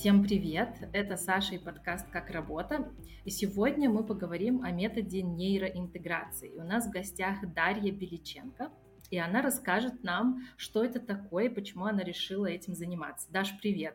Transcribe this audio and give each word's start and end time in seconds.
Всем 0.00 0.24
привет! 0.24 0.88
Это 0.94 1.18
Саша 1.18 1.56
и 1.56 1.58
подкаст 1.58 2.08
«Как 2.08 2.30
работа». 2.30 2.90
И 3.26 3.30
сегодня 3.30 3.90
мы 3.90 4.02
поговорим 4.02 4.62
о 4.62 4.70
методе 4.70 5.20
нейроинтеграции. 5.20 6.58
у 6.58 6.64
нас 6.64 6.86
в 6.86 6.90
гостях 6.90 7.36
Дарья 7.52 7.92
Беличенко, 7.92 8.70
и 9.10 9.18
она 9.18 9.42
расскажет 9.42 10.02
нам, 10.02 10.40
что 10.56 10.82
это 10.82 11.00
такое 11.00 11.50
и 11.50 11.54
почему 11.54 11.84
она 11.84 12.02
решила 12.02 12.46
этим 12.46 12.74
заниматься. 12.74 13.30
Даш, 13.30 13.58
привет! 13.60 13.94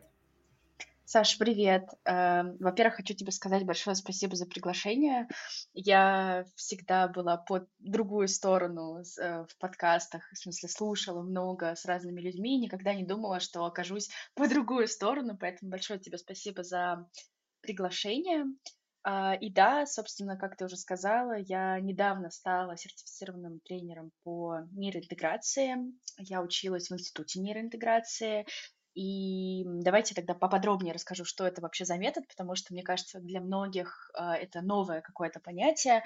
Саш, 1.08 1.38
привет. 1.38 1.88
Эм, 2.04 2.56
во-первых, 2.58 2.96
хочу 2.96 3.14
тебе 3.14 3.30
сказать 3.30 3.64
большое 3.64 3.94
спасибо 3.94 4.34
за 4.34 4.44
приглашение. 4.44 5.28
Я 5.72 6.44
всегда 6.56 7.06
была 7.06 7.36
по 7.36 7.64
другую 7.78 8.26
сторону 8.26 8.98
э, 8.98 9.44
в 9.48 9.56
подкастах, 9.60 10.28
в 10.32 10.36
смысле 10.36 10.68
слушала 10.68 11.22
много 11.22 11.76
с 11.76 11.84
разными 11.84 12.20
людьми, 12.20 12.58
никогда 12.58 12.92
не 12.92 13.04
думала, 13.04 13.38
что 13.38 13.64
окажусь 13.64 14.10
по 14.34 14.48
другую 14.48 14.88
сторону, 14.88 15.38
поэтому 15.38 15.70
большое 15.70 16.00
тебе 16.00 16.18
спасибо 16.18 16.64
за 16.64 17.08
приглашение. 17.60 18.46
А, 19.04 19.34
и 19.34 19.48
да, 19.48 19.86
собственно, 19.86 20.36
как 20.36 20.56
ты 20.56 20.64
уже 20.64 20.76
сказала, 20.76 21.38
я 21.38 21.78
недавно 21.78 22.30
стала 22.30 22.76
сертифицированным 22.76 23.60
тренером 23.60 24.10
по 24.24 24.62
нейроинтеграции. 24.72 25.76
Я 26.18 26.42
училась 26.42 26.90
в 26.90 26.94
Институте 26.94 27.38
нейроинтеграции, 27.38 28.44
и 28.96 29.62
давайте 29.66 30.14
тогда 30.14 30.32
поподробнее 30.32 30.94
расскажу, 30.94 31.26
что 31.26 31.46
это 31.46 31.60
вообще 31.60 31.84
за 31.84 31.98
метод, 31.98 32.26
потому 32.28 32.54
что, 32.54 32.72
мне 32.72 32.82
кажется, 32.82 33.20
для 33.20 33.42
многих 33.42 34.10
э, 34.18 34.22
это 34.22 34.62
новое 34.62 35.02
какое-то 35.02 35.38
понятие. 35.38 36.02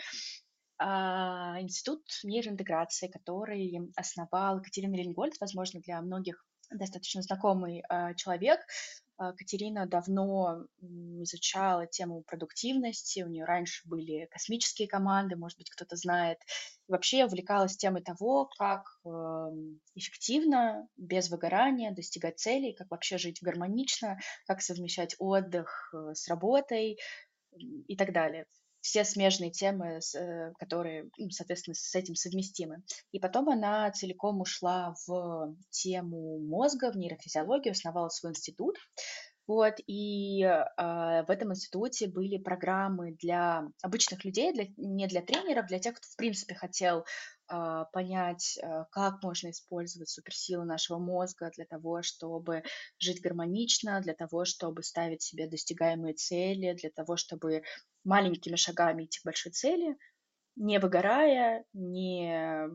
Э, 0.82 1.60
институт 1.60 2.02
нейроинтеграции, 2.24 3.06
который 3.06 3.92
основал 3.94 4.58
Екатерина 4.58 4.96
Лингольд, 4.96 5.34
возможно, 5.40 5.80
для 5.80 6.02
многих 6.02 6.44
достаточно 6.68 7.22
знакомый 7.22 7.84
э, 7.88 8.14
человек, 8.16 8.58
а, 8.60 9.09
Катерина 9.36 9.86
давно 9.86 10.64
изучала 10.80 11.86
тему 11.86 12.22
продуктивности, 12.22 13.22
у 13.22 13.28
нее 13.28 13.44
раньше 13.44 13.86
были 13.86 14.26
космические 14.30 14.88
команды, 14.88 15.36
может 15.36 15.58
быть, 15.58 15.70
кто-то 15.70 15.96
знает. 15.96 16.38
И 16.88 16.92
вообще 16.92 17.26
увлекалась 17.26 17.76
темой 17.76 18.02
того, 18.02 18.46
как 18.58 18.86
эм, 19.04 19.80
эффективно, 19.94 20.88
без 20.96 21.30
выгорания 21.30 21.92
достигать 21.92 22.38
целей, 22.38 22.72
как 22.72 22.90
вообще 22.90 23.18
жить 23.18 23.42
гармонично, 23.42 24.18
как 24.46 24.62
совмещать 24.62 25.14
отдых 25.18 25.92
э, 25.94 26.14
с 26.14 26.26
работой 26.28 26.98
и 27.52 27.96
так 27.96 28.12
далее 28.12 28.46
все 28.80 29.04
смежные 29.04 29.50
темы, 29.50 30.00
э, 30.14 30.52
которые, 30.58 31.10
соответственно, 31.30 31.74
с 31.74 31.94
этим 31.94 32.14
совместимы. 32.14 32.82
И 33.12 33.18
потом 33.18 33.48
она 33.48 33.90
целиком 33.90 34.40
ушла 34.40 34.94
в 35.06 35.54
тему 35.70 36.38
мозга, 36.38 36.90
в 36.90 36.96
нейрофизиологию, 36.96 37.72
основала 37.72 38.08
свой 38.08 38.32
институт. 38.32 38.76
Вот, 39.50 39.74
и 39.88 40.44
э, 40.44 40.54
в 40.76 41.26
этом 41.28 41.50
институте 41.50 42.06
были 42.06 42.38
программы 42.38 43.16
для 43.20 43.64
обычных 43.82 44.24
людей, 44.24 44.52
для, 44.52 44.66
не 44.76 45.08
для 45.08 45.22
тренеров, 45.22 45.66
для 45.66 45.80
тех, 45.80 45.96
кто, 45.96 46.06
в 46.08 46.14
принципе, 46.14 46.54
хотел 46.54 47.04
э, 47.52 47.84
понять, 47.92 48.60
э, 48.62 48.84
как 48.92 49.20
можно 49.24 49.50
использовать 49.50 50.08
суперсилы 50.08 50.64
нашего 50.64 50.98
мозга 50.98 51.50
для 51.56 51.64
того, 51.64 52.02
чтобы 52.02 52.62
жить 53.00 53.20
гармонично, 53.22 54.00
для 54.00 54.14
того, 54.14 54.44
чтобы 54.44 54.84
ставить 54.84 55.22
себе 55.22 55.48
достигаемые 55.48 56.14
цели, 56.14 56.74
для 56.74 56.90
того, 56.90 57.16
чтобы 57.16 57.62
маленькими 58.04 58.56
шагами 58.56 59.04
идти 59.04 59.20
к 59.20 59.24
большой 59.24 59.52
цели, 59.52 59.96
не 60.56 60.78
выгорая, 60.78 61.64
не, 61.72 62.68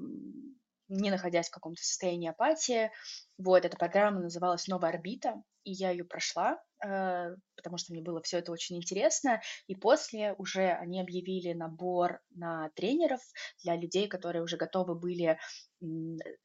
не 0.88 1.12
находясь 1.12 1.50
в 1.50 1.52
каком-то 1.52 1.82
состоянии 1.82 2.30
апатии. 2.30 2.92
Вот, 3.38 3.66
эта 3.66 3.78
программа 3.78 4.22
называлась 4.22 4.68
«Новая 4.68 4.90
орбита», 4.90 5.44
и 5.66 5.72
я 5.72 5.90
ее 5.90 6.04
прошла, 6.06 6.62
э, 6.84 7.36
потому 7.56 7.78
что 7.78 7.92
мне 7.92 8.02
было 8.02 8.22
все 8.22 8.38
это 8.38 8.52
очень 8.52 8.78
интересно. 8.78 9.42
И 9.68 9.76
после 9.76 10.34
уже 10.34 10.70
они 10.70 11.02
объявили 11.02 11.54
набор 11.54 12.22
на 12.30 12.70
тренеров 12.76 13.22
для 13.64 13.76
людей, 13.76 14.08
которые 14.08 14.44
уже 14.44 14.58
готовы 14.58 14.96
были 14.96 15.40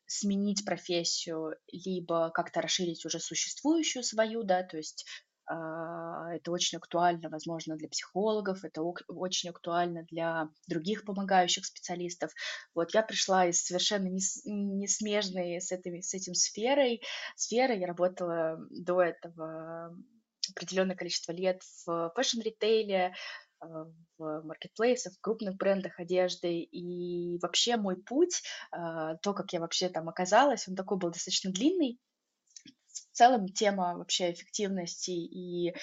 сменить 0.07 0.65
профессию, 0.65 1.55
либо 1.71 2.31
как-то 2.31 2.61
расширить 2.61 3.05
уже 3.05 3.21
существующую 3.21 4.03
свою, 4.03 4.43
да, 4.43 4.63
то 4.63 4.77
есть 4.77 5.07
это 5.50 6.53
очень 6.53 6.78
актуально, 6.78 7.28
возможно, 7.28 7.77
для 7.77 7.88
психологов, 7.88 8.65
это 8.65 8.83
очень 9.09 9.50
актуально 9.50 10.05
для 10.05 10.49
других 10.69 11.05
помогающих 11.05 11.66
специалистов. 11.66 12.33
Вот 12.75 12.94
я 12.94 13.03
пришла 13.03 13.47
из 13.47 13.60
совершенно 13.65 14.09
не, 14.09 14.21
не 14.44 14.87
смежной 14.87 15.60
с, 15.60 15.72
этими, 15.72 16.00
с 16.00 16.15
этим 16.15 16.34
сферой. 16.34 17.03
Сферы 17.37 17.75
я 17.77 17.87
работала 17.87 18.59
до 18.71 19.03
этого 19.03 19.97
определенное 20.50 20.97
количество 20.97 21.33
лет 21.33 21.62
в 21.84 22.12
фэшн-ритейле, 22.15 23.12
а, 23.60 23.87
в 24.19 24.43
маркетплейсах, 24.43 25.15
в 25.15 25.21
крупных 25.21 25.56
брендах 25.56 25.99
одежды. 25.99 26.60
И 26.60 27.39
вообще 27.41 27.77
мой 27.77 27.97
путь, 27.97 28.43
а, 28.71 29.16
то, 29.16 29.34
как 29.34 29.53
я 29.53 29.60
вообще 29.60 29.89
там 29.89 30.09
оказалась, 30.09 30.69
он 30.69 30.77
такой 30.77 30.99
был 30.99 31.10
достаточно 31.10 31.50
длинный 31.50 31.99
целом 33.12 33.48
тема 33.48 33.97
вообще 33.97 34.32
эффективности 34.32 35.10
и 35.10 35.75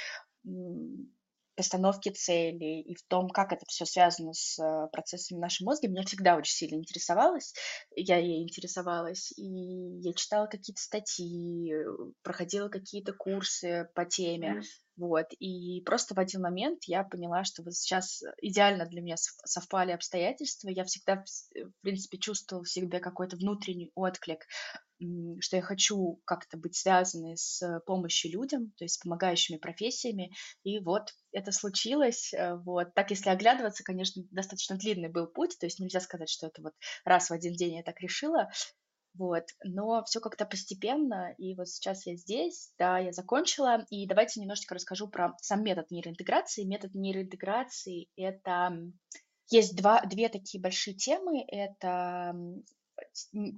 постановки 1.57 2.09
целей 2.09 2.81
и 2.81 2.93
в 2.93 3.01
том, 3.07 3.29
как 3.29 3.51
это 3.51 3.65
все 3.67 3.83
связано 3.85 4.31
с 4.31 4.59
э, 4.59 4.87
процессами 4.91 5.39
в 5.39 5.41
нашем 5.41 5.65
мозге, 5.65 5.87
меня 5.87 6.03
всегда 6.03 6.37
очень 6.37 6.53
сильно 6.53 6.75
интересовалось. 6.75 7.55
Я 7.95 8.17
ей 8.17 8.43
интересовалась, 8.43 9.33
и 9.35 9.99
я 10.01 10.13
читала 10.13 10.45
какие-то 10.45 10.79
статьи, 10.79 11.73
проходила 12.21 12.69
какие-то 12.69 13.11
курсы 13.11 13.89
по 13.95 14.05
теме. 14.05 14.61
Вот, 14.97 15.27
и 15.39 15.81
просто 15.81 16.13
в 16.13 16.19
один 16.19 16.41
момент 16.41 16.83
я 16.85 17.03
поняла, 17.03 17.43
что 17.43 17.63
вот 17.63 17.73
сейчас 17.73 18.21
идеально 18.41 18.85
для 18.85 19.01
меня 19.01 19.15
совпали 19.17 19.91
обстоятельства. 19.91 20.69
Я 20.69 20.83
всегда, 20.85 21.23
в 21.23 21.81
принципе, 21.81 22.17
чувствовала 22.19 22.63
в 22.63 22.69
себе 22.69 22.99
какой-то 22.99 23.35
внутренний 23.35 23.91
отклик, 23.95 24.45
что 25.39 25.57
я 25.57 25.61
хочу 25.61 26.21
как-то 26.25 26.57
быть 26.57 26.75
связанной 26.75 27.37
с 27.37 27.81
помощью 27.85 28.31
людям, 28.31 28.71
то 28.77 28.83
есть 28.83 29.01
помогающими 29.01 29.57
профессиями. 29.57 30.31
И 30.63 30.79
вот 30.79 31.13
это 31.31 31.51
случилось. 31.51 32.33
Э, 32.33 32.55
вот. 32.55 32.93
Так, 32.93 33.11
если 33.11 33.29
оглядываться, 33.29 33.83
конечно, 33.83 34.23
достаточно 34.31 34.77
длинный 34.77 35.09
был 35.09 35.27
путь, 35.27 35.57
то 35.59 35.65
есть 35.65 35.79
нельзя 35.79 35.99
сказать, 35.99 36.29
что 36.29 36.47
это 36.47 36.61
вот 36.61 36.73
раз 37.05 37.29
в 37.29 37.33
один 37.33 37.53
день 37.53 37.75
я 37.75 37.83
так 37.83 37.99
решила. 37.99 38.49
Вот, 39.13 39.45
но 39.63 40.03
все 40.05 40.19
как-то 40.19 40.45
постепенно, 40.45 41.33
и 41.39 41.55
вот 41.55 41.67
сейчас 41.69 42.05
я 42.05 42.15
здесь, 42.15 42.71
да, 42.77 42.99
я 42.99 43.11
закончила, 43.11 43.83
и 43.89 44.05
давайте 44.05 44.39
немножечко 44.39 44.75
расскажу 44.75 45.07
про 45.07 45.33
сам 45.41 45.63
метод 45.63 45.89
нейроинтеграции. 45.89 46.65
Метод 46.65 46.93
нейроинтеграции— 46.93 48.09
это... 48.15 48.77
Есть 49.49 49.77
два, 49.77 50.01
две 50.01 50.27
такие 50.27 50.61
большие 50.61 50.93
темы. 50.93 51.43
Это 51.47 52.35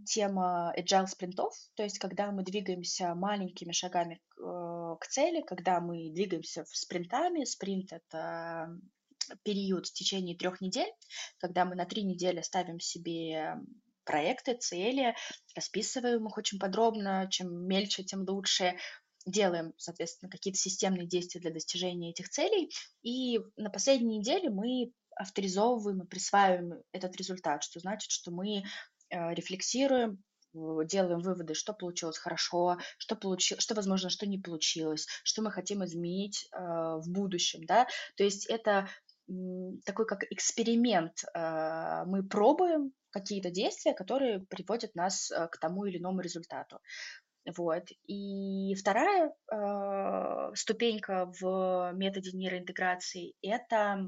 тема 0.05 0.73
agile 0.77 1.07
спринтов, 1.07 1.53
то 1.75 1.83
есть 1.83 1.99
когда 1.99 2.31
мы 2.31 2.43
двигаемся 2.43 3.13
маленькими 3.15 3.71
шагами 3.71 4.21
к, 4.29 4.41
э, 4.41 5.07
цели, 5.09 5.41
когда 5.41 5.79
мы 5.79 6.11
двигаемся 6.11 6.63
в 6.63 6.75
спринтами. 6.75 7.43
Спринт— 7.45 7.91
это 7.93 8.69
период 9.43 9.87
в 9.87 9.93
течение 9.93 10.37
трех 10.37 10.61
недель, 10.61 10.91
когда 11.37 11.65
мы 11.65 11.75
на 11.75 11.85
три 11.85 12.03
недели 12.03 12.41
ставим 12.41 12.79
себе 12.79 13.57
проекты, 14.03 14.55
цели, 14.55 15.15
расписываем 15.55 16.27
их 16.27 16.37
очень 16.37 16.57
подробно, 16.57 17.27
чем 17.29 17.67
мельче, 17.67 18.03
тем 18.03 18.25
лучше, 18.27 18.75
делаем, 19.25 19.73
соответственно, 19.77 20.31
какие-то 20.31 20.59
системные 20.59 21.07
действия 21.07 21.41
для 21.41 21.51
достижения 21.51 22.11
этих 22.11 22.29
целей, 22.29 22.71
и 23.03 23.39
на 23.57 23.69
последней 23.69 24.17
неделе 24.17 24.49
мы 24.49 24.91
авторизовываем 25.15 26.01
и 26.01 26.07
присваиваем 26.07 26.81
этот 26.93 27.15
результат, 27.17 27.63
что 27.63 27.79
значит, 27.79 28.09
что 28.09 28.31
мы 28.31 28.63
рефлексируем, 29.09 30.23
делаем 30.53 31.19
выводы, 31.19 31.53
что 31.53 31.73
получилось 31.73 32.17
хорошо, 32.17 32.77
что 32.97 33.15
получилось, 33.15 33.63
что 33.63 33.75
возможно, 33.75 34.09
что 34.09 34.25
не 34.25 34.39
получилось, 34.39 35.07
что 35.23 35.41
мы 35.41 35.51
хотим 35.51 35.83
изменить 35.85 36.47
э, 36.51 36.57
в 36.59 37.05
будущем, 37.07 37.65
да. 37.65 37.87
То 38.15 38.23
есть 38.23 38.47
это 38.47 38.89
такой 39.85 40.05
как 40.07 40.23
эксперимент. 40.31 41.23
Э, 41.35 42.03
мы 42.05 42.23
пробуем 42.23 42.93
какие-то 43.11 43.51
действия, 43.51 43.93
которые 43.93 44.39
приводят 44.39 44.95
нас 44.95 45.31
э, 45.31 45.47
к 45.47 45.57
тому 45.57 45.85
или 45.85 45.97
иному 45.97 46.21
результату. 46.21 46.79
Вот. 47.55 47.83
И 48.07 48.75
вторая 48.75 49.33
э, 49.51 50.51
ступенька 50.55 51.31
в 51.39 51.91
методе 51.93 52.31
нейроинтеграции– 52.33 53.33
это 53.41 54.07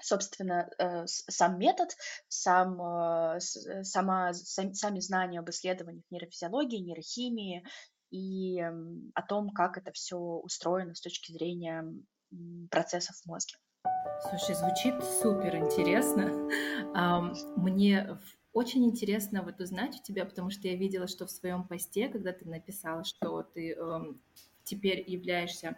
собственно, 0.00 0.68
э, 0.78 1.06
сам 1.06 1.58
метод, 1.58 1.96
сам, 2.28 2.80
э, 2.80 3.40
сама, 3.82 4.32
сам, 4.32 4.74
сами 4.74 5.00
знания 5.00 5.40
об 5.40 5.50
исследованиях 5.50 6.04
нейрофизиологии, 6.10 6.78
нейрохимии 6.78 7.64
и 8.10 8.60
э, 8.60 8.72
о 9.14 9.22
том, 9.22 9.50
как 9.50 9.76
это 9.76 9.92
все 9.92 10.16
устроено 10.16 10.94
с 10.94 11.00
точки 11.00 11.32
зрения 11.32 11.84
процессов 12.70 13.16
в 13.16 13.26
мозге. 13.26 13.56
Слушай, 14.28 14.54
звучит 14.54 14.94
супер 15.22 15.56
интересно. 15.56 16.48
Мне 17.56 18.18
очень 18.52 18.84
интересно 18.84 19.42
вот 19.42 19.60
узнать 19.60 20.00
у 20.00 20.02
тебя, 20.02 20.24
потому 20.24 20.50
что 20.50 20.68
я 20.68 20.76
видела, 20.76 21.06
что 21.06 21.26
в 21.26 21.30
своем 21.30 21.66
посте, 21.66 22.08
когда 22.08 22.32
ты 22.32 22.48
написала, 22.48 23.04
что 23.04 23.42
ты 23.42 23.74
эм, 23.74 24.20
теперь 24.68 25.02
являешься 25.06 25.76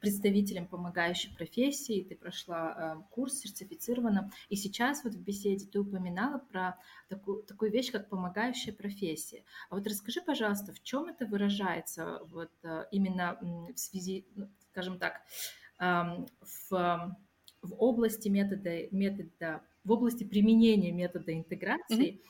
представителем 0.00 0.66
помогающей 0.66 1.34
профессии, 1.34 2.06
ты 2.08 2.16
прошла 2.16 2.96
э, 2.98 3.02
курс, 3.10 3.40
сертифицирована, 3.40 4.30
и 4.48 4.56
сейчас 4.56 5.04
вот 5.04 5.14
в 5.14 5.20
беседе 5.20 5.66
ты 5.66 5.78
упоминала 5.78 6.38
про 6.38 6.78
такую, 7.08 7.42
такую 7.42 7.70
вещь, 7.70 7.92
как 7.92 8.08
помогающая 8.08 8.72
профессия. 8.72 9.44
А 9.68 9.76
вот 9.76 9.86
расскажи, 9.86 10.22
пожалуйста, 10.22 10.72
в 10.72 10.82
чем 10.82 11.06
это 11.06 11.26
выражается 11.26 12.20
вот 12.30 12.50
э, 12.62 12.84
именно 12.90 13.38
в 13.40 13.78
связи, 13.78 14.26
ну, 14.34 14.48
скажем 14.70 14.98
так, 14.98 15.20
э, 15.78 16.02
в, 16.70 17.16
в 17.62 17.74
области 17.74 18.28
метода, 18.28 18.88
метода, 18.90 19.62
в 19.84 19.92
области 19.92 20.24
применения 20.24 20.92
метода 20.92 21.32
интеграции, 21.32 22.14
mm-hmm 22.14 22.20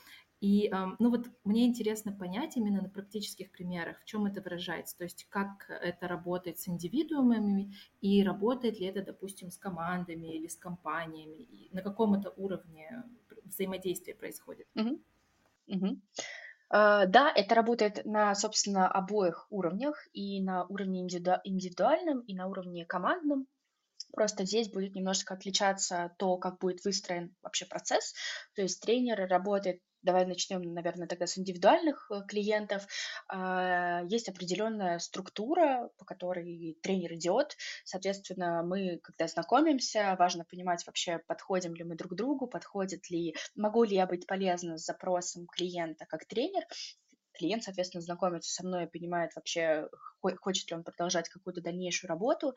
и, 0.40 0.72
ну 0.98 1.10
вот, 1.10 1.26
мне 1.44 1.66
интересно 1.66 2.12
понять 2.12 2.56
именно 2.56 2.80
на 2.82 2.88
практических 2.88 3.50
примерах, 3.50 4.00
в 4.00 4.04
чем 4.06 4.26
это 4.26 4.40
выражается, 4.40 4.96
то 4.96 5.04
есть 5.04 5.26
как 5.28 5.68
это 5.68 6.08
работает 6.08 6.58
с 6.58 6.68
индивидуумами 6.68 7.74
и 8.00 8.22
работает 8.22 8.80
ли 8.80 8.86
это, 8.86 9.02
допустим, 9.02 9.50
с 9.50 9.58
командами 9.58 10.28
или 10.28 10.46
с 10.46 10.56
компаниями, 10.56 11.42
и 11.42 11.68
на 11.72 11.82
каком 11.82 12.14
это 12.14 12.30
уровне 12.36 13.04
взаимодействия 13.44 14.14
происходит. 14.14 14.66
Угу. 14.74 15.00
Угу. 15.68 15.98
Uh, 16.72 17.06
да, 17.06 17.32
это 17.34 17.56
работает 17.56 18.04
на, 18.04 18.32
собственно, 18.36 18.86
обоих 18.86 19.48
уровнях, 19.50 20.06
и 20.12 20.40
на 20.40 20.64
уровне 20.66 21.02
индивиду- 21.02 21.40
индивидуальном, 21.42 22.20
и 22.20 22.32
на 22.32 22.46
уровне 22.46 22.86
командном. 22.86 23.48
Просто 24.12 24.44
здесь 24.44 24.68
будет 24.68 24.94
немножко 24.94 25.34
отличаться 25.34 26.12
то, 26.18 26.36
как 26.36 26.58
будет 26.58 26.84
выстроен 26.84 27.34
вообще 27.42 27.66
процесс. 27.66 28.14
То 28.54 28.62
есть 28.62 28.80
тренер 28.80 29.26
работает 29.28 29.80
Давай 30.02 30.24
начнем, 30.24 30.62
наверное, 30.62 31.06
тогда 31.06 31.26
с 31.26 31.36
индивидуальных 31.36 32.10
э, 32.10 32.22
клиентов. 32.26 32.86
А, 33.28 34.02
есть 34.08 34.30
определенная 34.30 34.98
структура, 34.98 35.90
по 35.98 36.06
которой 36.06 36.78
тренер 36.82 37.14
идет. 37.14 37.56
Соответственно, 37.84 38.62
мы, 38.62 38.98
когда 39.02 39.28
знакомимся, 39.28 40.16
важно 40.18 40.44
понимать 40.44 40.86
вообще, 40.86 41.18
подходим 41.26 41.74
ли 41.74 41.84
мы 41.84 41.96
друг 41.96 42.12
к 42.12 42.16
другу, 42.16 42.46
подходит 42.46 43.10
ли, 43.10 43.34
могу 43.54 43.84
ли 43.84 43.96
я 43.96 44.06
быть 44.06 44.26
полезна 44.26 44.78
с 44.78 44.86
запросом 44.86 45.46
клиента 45.46 46.06
как 46.06 46.24
тренер, 46.24 46.64
клиент, 47.40 47.64
соответственно, 47.64 48.02
знакомится 48.02 48.52
со 48.52 48.66
мной 48.66 48.84
и 48.84 48.88
понимает 48.88 49.34
вообще, 49.34 49.88
хочет 50.20 50.70
ли 50.70 50.76
он 50.76 50.84
продолжать 50.84 51.28
какую-то 51.30 51.62
дальнейшую 51.62 52.08
работу. 52.08 52.54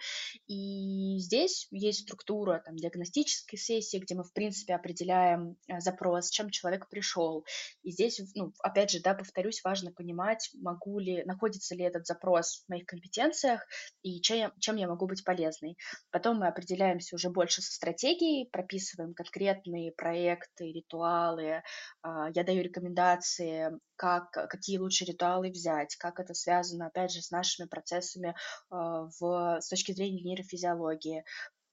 И 0.47 1.18
здесь 1.19 1.68
есть 1.71 2.01
структура 2.01 2.62
там, 2.65 2.75
диагностической 2.75 3.57
сессии, 3.57 3.97
где 3.97 4.15
мы, 4.15 4.24
в 4.24 4.33
принципе, 4.33 4.75
определяем 4.75 5.56
э, 5.68 5.80
запрос, 5.80 6.30
чем 6.30 6.50
человек 6.50 6.89
пришел. 6.89 7.45
И 7.83 7.91
здесь, 7.91 8.19
ну, 8.35 8.53
опять 8.59 8.91
же, 8.91 9.00
да, 9.00 9.13
повторюсь, 9.13 9.63
важно 9.63 9.91
понимать, 9.91 10.50
могу 10.53 11.00
ли, 11.00 11.24
находится 11.24 11.75
ли 11.75 11.86
этот 11.86 12.06
запрос 12.06 12.63
в 12.65 12.69
моих 12.69 12.86
компетенциях 12.86 13.65
и 14.01 14.19
чем, 14.21 14.51
чем 14.59 14.75
я 14.75 14.88
могу 14.88 15.07
быть 15.07 15.24
полезной. 15.24 15.77
Потом 16.12 16.39
мы 16.39 16.47
определяемся 16.47 17.15
уже 17.15 17.29
больше 17.29 17.62
со 17.62 17.71
стратегией, 17.71 18.50
прописываем 18.51 19.13
конкретные 19.13 19.94
проекты, 19.94 20.74
ритуалы. 20.74 21.63
А, 22.01 22.29
я 22.33 22.44
даю 22.44 22.62
рекомендации, 22.63 23.71
как, 23.95 24.31
какие 24.31 24.72
лучше 24.77 25.05
ритуалы 25.05 25.49
взять, 25.49 25.95
как 25.95 26.19
это 26.19 26.33
связано, 26.33 26.87
опять 26.87 27.11
же, 27.11 27.21
с 27.21 27.31
нашими 27.31 27.67
процессами 27.67 28.35
а, 28.69 29.09
в, 29.19 29.59
с 29.61 29.67
точки 29.69 29.91
зрения 29.91 30.21
нейрофизиологии. 30.21 31.23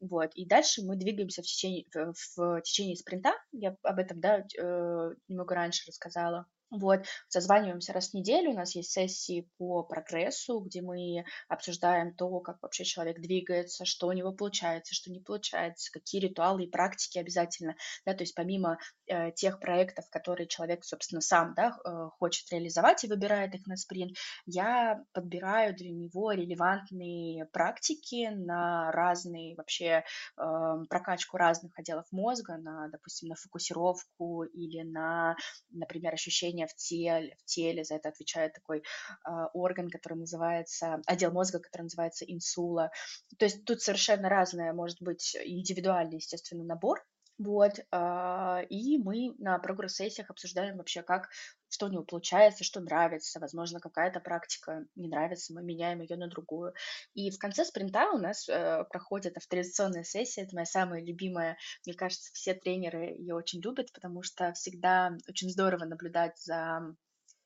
Вот. 0.01 0.31
И 0.35 0.47
дальше 0.47 0.83
мы 0.83 0.97
двигаемся 0.97 1.43
в 1.43 1.45
течение, 1.45 1.87
в, 1.95 2.37
в 2.37 2.63
течение 2.63 2.97
спринта. 2.97 3.33
Я 3.53 3.77
об 3.83 3.99
этом 3.99 4.21
да, 4.21 4.39
э, 4.39 5.15
немного 5.29 5.55
раньше 5.55 5.85
рассказала. 5.87 6.47
Вот, 6.71 7.05
созваниваемся 7.29 7.93
раз 7.93 8.11
в 8.11 8.15
неделю, 8.15 8.51
у 8.51 8.55
нас 8.55 8.77
есть 8.77 8.93
сессии 8.93 9.49
по 9.59 9.83
прогрессу, 9.83 10.61
где 10.61 10.83
мы 10.83 11.25
обсуждаем 11.49 12.15
то, 12.15 12.39
как 12.41 12.63
вообще 12.63 12.85
человек 12.85 13.21
двигается, 13.21 13.85
что 13.85 14.07
у 14.07 14.13
него 14.13 14.33
получается, 14.33 14.95
что 14.95 15.11
не 15.11 15.19
получается, 15.19 15.91
какие 15.93 16.21
ритуалы 16.21 16.65
и 16.65 16.71
практики 16.71 17.19
обязательно, 17.19 17.75
да, 18.07 18.15
то 18.15 18.23
есть 18.23 18.37
помимо 18.37 18.79
э, 19.09 19.33
тех 19.33 19.59
проектов, 19.59 20.09
которые 20.11 20.47
человек, 20.47 20.85
собственно, 20.85 21.21
сам, 21.21 21.55
да, 21.55 21.77
э, 21.85 22.09
хочет 22.19 22.49
реализовать 22.53 23.03
и 23.03 23.09
выбирает 23.09 23.53
их 23.57 23.67
на 23.67 23.77
спринт, 23.77 24.17
я 24.47 25.03
подбираю 25.13 25.75
для 25.75 25.91
него 25.91 26.31
релевантные 26.33 27.47
практики 27.47 28.29
на 28.33 28.93
разные 28.93 29.57
вообще 29.57 30.05
э, 30.37 30.75
прокачку 30.89 31.37
разных 31.37 31.77
отделов 31.77 32.07
мозга, 32.13 32.59
на, 32.59 32.89
допустим, 32.89 33.29
на 33.29 33.35
фокусировку 33.35 34.45
или 34.45 34.83
на, 34.83 35.35
например, 35.71 36.15
ощущение 36.15 36.60
ощущения 36.61 36.67
в 36.67 36.75
теле, 36.75 37.37
в 37.39 37.45
теле, 37.45 37.85
за 37.85 37.95
это 37.97 38.09
отвечает 38.09 38.55
такой 38.55 38.79
э, 38.79 39.31
орган, 39.55 39.91
который 39.91 40.19
называется, 40.19 41.01
отдел 41.07 41.33
мозга, 41.33 41.61
который 41.61 41.83
называется 41.83 42.25
инсула. 42.25 42.91
То 43.39 43.45
есть 43.45 43.65
тут 43.65 43.81
совершенно 43.81 44.29
разное, 44.29 44.73
может 44.73 45.01
быть, 45.01 45.37
индивидуальный, 45.45 46.17
естественно, 46.17 46.65
набор, 46.65 47.05
вот, 47.41 47.79
э, 47.79 48.67
и 48.69 48.99
мы 48.99 49.35
на 49.39 49.59
прогресс-сессиях 49.59 50.29
обсуждаем 50.29 50.77
вообще, 50.77 51.03
как, 51.03 51.31
что 51.71 51.87
у 51.87 51.89
него 51.89 52.03
получается, 52.05 52.65
что 52.65 52.81
нравится, 52.81 53.41
возможно, 53.41 53.81
какая-то 53.81 54.21
практика 54.21 54.85
не 54.95 55.09
нравится, 55.09 55.55
мы 55.55 55.63
меняем 55.63 56.03
ее 56.03 56.19
на 56.19 56.29
другую. 56.29 56.75
И 57.15 57.31
в 57.31 57.39
конце 57.39 57.65
спринта 57.65 58.11
у 58.11 58.19
нас 58.19 58.47
э, 58.47 58.85
проходит 58.91 59.39
авторизационная 59.39 60.05
сессия, 60.05 60.43
это 60.43 60.55
моя 60.55 60.67
самая 60.67 61.03
любимая, 61.03 61.57
мне 61.87 61.95
кажется, 61.95 62.31
все 62.35 62.53
тренеры 62.53 63.17
ее 63.17 63.35
очень 63.35 63.63
любят, 63.63 63.91
потому 63.95 64.23
что 64.23 64.53
всегда 64.53 65.17
очень 65.27 65.49
здорово 65.49 65.87
наблюдать 65.87 66.39
за 66.43 66.95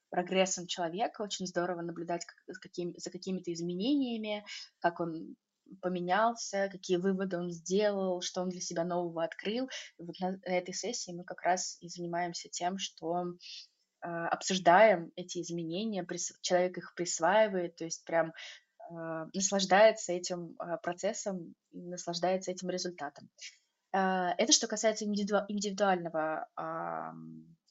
прогрессом 0.09 0.67
человека, 0.67 1.21
очень 1.21 1.47
здорово 1.47 1.81
наблюдать 1.81 2.25
как, 2.25 2.35
за, 2.47 2.59
какими, 2.59 2.93
за 2.97 3.11
какими-то 3.11 3.53
изменениями, 3.53 4.45
как 4.79 4.99
он 4.99 5.37
поменялся, 5.81 6.69
какие 6.71 6.97
выводы 6.97 7.37
он 7.37 7.51
сделал, 7.51 8.21
что 8.21 8.41
он 8.41 8.49
для 8.49 8.61
себя 8.61 8.83
нового 8.83 9.23
открыл. 9.23 9.69
И 9.97 10.03
вот 10.03 10.15
на 10.19 10.37
этой 10.43 10.73
сессии 10.73 11.11
мы 11.11 11.23
как 11.23 11.41
раз 11.41 11.77
и 11.81 11.87
занимаемся 11.87 12.49
тем, 12.49 12.77
что 12.77 13.25
э, 13.25 14.07
обсуждаем 14.07 15.11
эти 15.15 15.41
изменения, 15.41 16.03
прис... 16.03 16.33
человек 16.41 16.77
их 16.77 16.93
присваивает, 16.95 17.75
то 17.75 17.85
есть 17.85 18.03
прям 18.05 18.33
э, 18.89 19.25
наслаждается 19.33 20.13
этим 20.13 20.55
э, 20.59 20.77
процессом, 20.81 21.55
наслаждается 21.71 22.51
этим 22.51 22.69
результатом. 22.69 23.29
Э, 23.93 24.29
это 24.37 24.51
что 24.51 24.67
касается 24.67 25.05
индивиду... 25.05 25.39
индивидуального 25.47 26.47
э, 26.57 27.11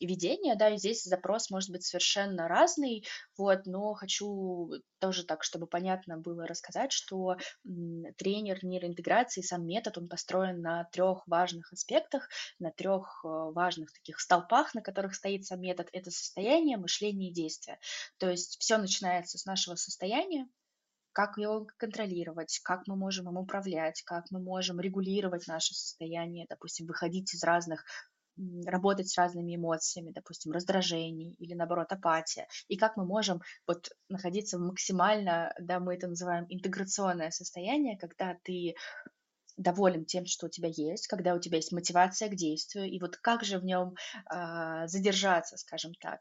ведения, 0.06 0.56
да, 0.56 0.70
и 0.70 0.78
здесь 0.78 1.04
запрос 1.04 1.50
может 1.50 1.70
быть 1.70 1.84
совершенно 1.84 2.49
разный, 2.49 3.04
вот, 3.37 3.66
но 3.66 3.94
хочу 3.94 4.70
тоже 4.99 5.25
так, 5.25 5.44
чтобы 5.44 5.66
понятно 5.66 6.18
было 6.18 6.46
рассказать, 6.46 6.92
что 6.92 7.37
тренер 8.16 8.64
нейроинтеграции, 8.64 9.42
сам 9.42 9.66
метод, 9.66 9.99
он 9.99 10.08
построен 10.08 10.61
на 10.61 10.84
трех 10.84 11.26
важных 11.26 11.73
аспектах, 11.73 12.28
на 12.58 12.70
трех 12.70 13.20
э, 13.25 13.28
важных 13.28 13.92
таких 13.92 14.20
столпах, 14.20 14.75
на 14.75 14.82
которых 14.82 15.14
стоит 15.14 15.44
сам 15.44 15.61
метод. 15.61 15.88
Это 15.92 16.11
состояние, 16.11 16.76
мышление 16.76 17.30
и 17.30 17.34
действие. 17.34 17.78
То 18.18 18.30
есть 18.30 18.56
все 18.61 18.78
начинается 18.78 19.38
с 19.38 19.44
нашего 19.44 19.75
состояния, 19.75 20.49
как 21.14 21.38
его 21.38 21.66
контролировать, 21.78 22.61
как 22.64 22.87
мы 22.88 22.96
можем 22.96 23.28
им 23.28 23.37
управлять, 23.37 24.02
как 24.02 24.25
мы 24.30 24.40
можем 24.40 24.80
регулировать 24.80 25.46
наше 25.46 25.73
состояние, 25.75 26.46
допустим, 26.49 26.87
выходить 26.87 27.32
из 27.34 27.44
разных 27.44 27.84
работать 28.67 29.09
с 29.09 29.19
разными 29.19 29.57
эмоциями, 29.57 30.12
допустим, 30.12 30.53
раздражений 30.53 31.35
или, 31.38 31.55
наоборот, 31.55 31.93
апатия, 31.93 32.47
и 32.69 32.76
как 32.76 32.97
мы 32.97 33.05
можем 33.05 33.41
вот 33.67 33.91
находиться 34.09 34.59
в 34.59 34.62
максимально, 34.62 35.55
да, 35.61 35.81
мы 35.81 35.95
это 35.95 36.09
называем 36.09 36.47
интеграционное 36.49 37.31
состояние, 37.31 37.99
когда 37.99 38.37
ты 38.43 38.75
доволен 39.57 40.05
тем, 40.05 40.26
что 40.26 40.47
у 40.47 40.49
тебя 40.49 40.69
есть, 40.69 41.07
когда 41.07 41.35
у 41.35 41.38
тебя 41.38 41.57
есть 41.57 41.73
мотивация 41.73 42.29
к 42.29 42.35
действию, 42.35 42.87
и 42.87 42.99
вот 43.00 43.17
как 43.17 43.45
же 43.45 43.59
в 43.59 43.64
нем 43.64 43.95
э, 44.33 44.87
задержаться, 44.87 45.57
скажем 45.57 45.93
так. 46.00 46.21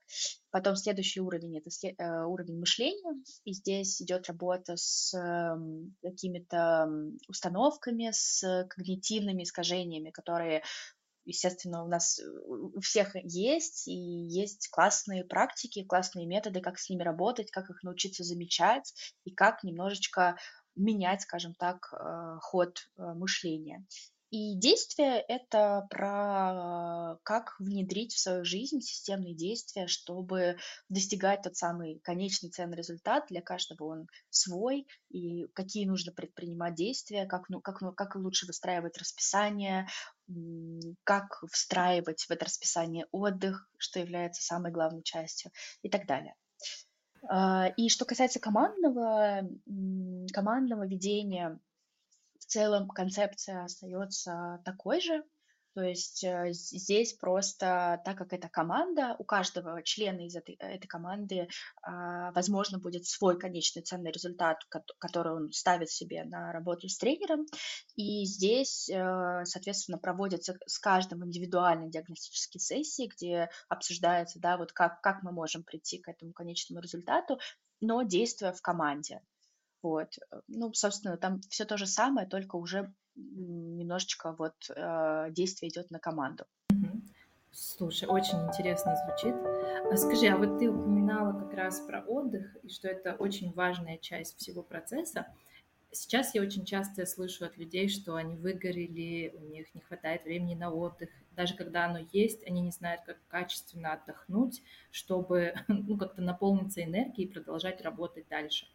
Потом 0.52 0.76
следующий 0.76 1.20
уровень 1.20 1.58
это 1.58 1.70
э, 1.88 2.26
уровень 2.26 2.60
мышления, 2.60 3.24
и 3.44 3.54
здесь 3.54 4.02
идет 4.02 4.28
работа 4.28 4.76
с 4.76 5.14
э, 5.14 5.56
какими-то 6.02 6.88
установками, 7.28 8.10
с 8.12 8.68
когнитивными 8.70 9.44
искажениями, 9.44 10.12
которые 10.12 10.64
естественно, 11.26 11.84
у 11.84 11.88
нас 11.88 12.20
э, 12.20 12.24
у 12.26 12.80
всех 12.82 13.16
есть, 13.16 13.88
и 13.88 13.94
есть 13.94 14.70
классные 14.70 15.24
практики, 15.24 15.84
классные 15.84 16.26
методы, 16.26 16.62
как 16.62 16.80
с 16.80 16.90
ними 16.90 17.04
работать, 17.04 17.52
как 17.52 17.70
их 17.70 17.84
научиться 17.84 18.24
замечать 18.24 18.94
и 19.24 19.32
как 19.32 19.64
немножечко 19.64 20.38
менять, 20.76 21.22
скажем 21.22 21.54
так, 21.54 21.94
э, 21.94 22.38
ход 22.42 22.80
э, 22.98 23.02
мышления. 23.14 23.86
И 24.34 24.56
действие— 24.56 25.24
это 25.28 25.86
про 25.92 27.20
как 27.22 27.54
внедрить 27.60 28.16
в 28.16 28.20
свою 28.20 28.44
жизнь 28.44 28.82
системные 28.82 29.36
действия, 29.36 29.86
чтобы 29.86 30.58
достигать 30.90 31.44
тот 31.44 31.56
самый 31.56 32.00
конечный 32.00 32.50
ценный 32.50 32.78
результат. 32.78 33.26
Для 33.30 33.44
каждого 33.44 33.84
он 33.90 34.08
свой, 34.32 34.88
и 35.12 35.46
какие 35.54 35.86
нужно 35.86 36.14
предпринимать 36.14 36.74
действия, 36.74 37.28
как, 37.28 37.48
ну, 37.50 37.62
как, 37.62 37.82
ну, 37.82 37.92
как 37.92 38.16
лучше 38.16 38.48
выстраивать 38.48 38.98
расписание, 38.98 39.86
как 41.04 41.44
встраивать 41.52 42.24
в 42.24 42.32
это 42.32 42.46
расписание 42.46 43.06
отдых, 43.12 43.70
что 43.78 44.00
является 44.00 44.42
самой 44.42 44.72
главной 44.72 45.04
частью 45.04 45.52
и 45.84 45.90
так 45.90 46.08
далее. 46.08 46.34
А, 47.30 47.68
и 47.78 47.88
что 47.88 48.06
касается 48.06 48.40
командного, 48.40 49.48
командного 50.34 50.88
ведения, 50.88 51.60
в 52.44 52.46
целом 52.46 52.90
концепция 52.90 53.64
остается 53.64 54.60
такой 54.66 55.00
же. 55.00 55.24
То 55.76 55.82
есть 55.82 56.24
э, 56.24 56.50
здесь 56.52 57.14
просто, 57.14 58.00
так 58.06 58.16
как 58.16 58.32
это 58.32 58.48
команда, 58.48 59.16
у 59.18 59.24
каждого 59.24 59.82
члена 59.82 60.28
из 60.28 60.36
этой, 60.36 60.54
этой 60.60 60.86
команды, 60.86 61.48
а, 61.82 62.32
возможно, 62.34 62.78
будет 62.78 63.08
свой 63.08 63.40
конечный 63.40 63.82
ценный 63.82 64.12
результат, 64.12 64.58
который 65.00 65.34
он 65.34 65.52
ставит 65.52 65.90
себе 65.90 66.26
на 66.26 66.52
работу 66.52 66.88
с 66.88 66.98
тренером. 66.98 67.48
И 67.96 68.26
здесь, 68.26 68.88
э, 68.88 69.46
соответственно, 69.46 69.98
проводятся 69.98 70.60
с 70.68 70.78
каждым 70.78 71.26
индивидуальные 71.26 71.90
диагностические 71.90 72.62
сессии, 72.62 73.10
где 73.12 73.50
обсуждается, 73.68 74.40
да, 74.40 74.58
вот 74.58 74.74
как, 74.74 75.02
как 75.02 75.24
мы 75.24 75.32
можем 75.32 75.64
прийти 75.64 75.98
к 75.98 76.08
этому 76.08 76.34
конечному 76.34 76.82
результату, 76.82 77.40
но 77.82 78.04
действуя 78.04 78.52
в 78.52 78.62
команде. 78.62 79.22
Вот. 79.84 80.18
Ну, 80.48 80.74
собственно, 80.74 81.18
там 81.18 81.42
все 81.50 81.66
то 81.66 81.78
же 81.78 81.86
самое, 81.86 82.28
только 82.28 82.56
уже 82.56 82.92
немножечко 83.16 84.34
вот 84.38 84.56
э, 84.76 85.28
действие 85.32 85.70
идет 85.70 85.92
на 85.92 86.00
команду. 86.00 86.46
Слушай, 87.52 88.08
очень 88.08 88.40
интересно 88.48 88.96
звучит. 88.96 89.36
А 89.92 89.96
скажи, 89.96 90.26
а 90.28 90.38
вот 90.38 90.58
ты 90.58 90.72
упоминала 90.72 91.40
как 91.40 91.54
раз 91.54 91.82
про 91.82 92.02
отдых, 92.02 92.58
и 92.64 92.70
что 92.70 92.88
это 92.88 93.14
очень 93.14 93.54
важная 93.54 94.00
часть 94.00 94.38
всего 94.40 94.64
процесса. 94.64 95.28
Сейчас 95.92 96.34
я 96.34 96.42
очень 96.42 96.66
часто 96.66 97.06
слышу 97.06 97.46
от 97.46 97.56
людей, 97.58 97.90
что 97.90 98.16
они 98.16 98.36
выгорели, 98.36 99.36
у 99.36 99.42
них 99.42 99.68
не 99.76 99.82
хватает 99.82 100.24
времени 100.24 100.56
на 100.56 100.72
отдых. 100.72 101.10
Даже 101.36 101.56
когда 101.56 101.86
оно 101.86 102.00
есть, 102.12 102.44
они 102.48 102.62
не 102.62 102.72
знают, 102.72 103.02
как 103.06 103.20
качественно 103.28 103.94
отдохнуть, 103.94 104.64
чтобы 104.90 105.54
ну, 105.68 105.96
как-то 105.98 106.24
наполниться 106.24 106.84
энергией 106.84 107.28
и 107.28 107.32
продолжать 107.32 107.82
работать 107.82 108.28
дальше. 108.30 108.66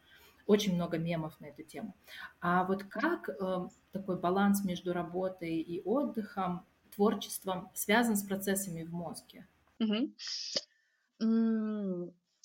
Очень 0.48 0.74
много 0.76 0.96
мемов 0.96 1.38
на 1.40 1.46
эту 1.46 1.62
тему. 1.62 1.94
А 2.40 2.64
вот 2.64 2.82
как 2.84 3.28
э, 3.28 3.68
такой 3.92 4.18
баланс 4.18 4.64
между 4.64 4.94
работой 4.94 5.60
и 5.60 5.82
отдыхом, 5.84 6.64
творчеством 6.96 7.70
связан 7.74 8.16
с 8.16 8.22
процессами 8.22 8.82
в 8.82 8.92
мозге? 8.92 9.46
Угу. 9.78 10.14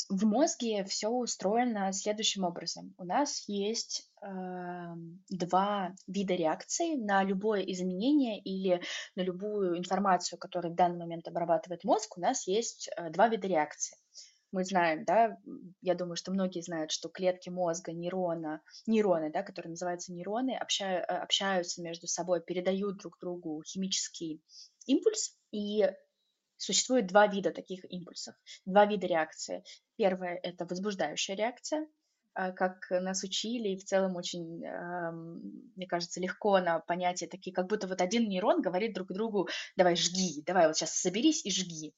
В 0.09 0.25
мозге 0.25 0.83
все 0.83 1.07
устроено 1.07 1.93
следующим 1.93 2.43
образом. 2.43 2.93
У 2.97 3.05
нас 3.05 3.45
есть 3.47 4.11
э, 4.21 4.93
два 5.29 5.95
вида 6.05 6.35
реакций 6.35 6.97
на 6.97 7.23
любое 7.23 7.61
изменение 7.61 8.37
или 8.37 8.81
на 9.15 9.21
любую 9.21 9.77
информацию, 9.77 10.37
которую 10.37 10.73
в 10.73 10.75
данный 10.75 10.99
момент 10.99 11.29
обрабатывает 11.29 11.85
мозг. 11.85 12.17
У 12.17 12.21
нас 12.21 12.47
есть 12.47 12.89
э, 12.97 13.11
два 13.11 13.29
вида 13.29 13.47
реакции 13.47 13.97
мы 14.53 14.63
знаем, 14.63 15.03
да, 15.03 15.37
я 15.81 15.95
думаю, 15.95 16.15
что 16.15 16.31
многие 16.31 16.61
знают, 16.61 16.91
что 16.91 17.09
клетки 17.09 17.49
мозга, 17.49 17.91
нейрона, 17.91 18.61
нейроны, 18.85 19.31
да, 19.31 19.41
которые 19.41 19.71
называются 19.71 20.13
нейроны, 20.13 20.55
общаю, 20.55 20.99
э, 20.99 21.05
общаются 21.05 21.81
между 21.81 22.07
собой, 22.07 22.39
передают 22.39 22.97
друг 22.97 23.17
другу 23.19 23.63
химический 23.65 24.43
импульс, 24.85 25.35
и 25.51 25.89
существует 26.57 27.07
два 27.07 27.25
вида 27.25 27.51
таких 27.51 27.83
импульсов, 27.91 28.35
два 28.65 28.85
вида 28.85 29.07
реакции. 29.07 29.63
Первое– 29.97 30.39
это 30.43 30.65
возбуждающая 30.65 31.35
реакция, 31.35 31.87
а, 32.35 32.51
как 32.51 32.89
нас 32.91 33.23
учили, 33.23 33.69
и 33.69 33.77
в 33.77 33.83
целом 33.83 34.15
очень, 34.15 34.63
мне 35.75 35.87
кажется, 35.87 36.21
легко 36.21 36.59
на 36.59 36.79
понятие 36.79 37.27
такие, 37.27 37.53
как 37.53 37.67
будто 37.67 37.87
вот 37.87 38.01
один 38.01 38.29
нейрон 38.29 38.61
говорит 38.61 38.93
друг 38.93 39.11
другу, 39.11 39.49
давай 39.75 39.95
жги, 39.95 40.43
давай 40.45 40.67
вот 40.67 40.77
сейчас 40.77 40.95
соберись 40.95 41.43
и 41.43 41.51
жги. 41.51 41.93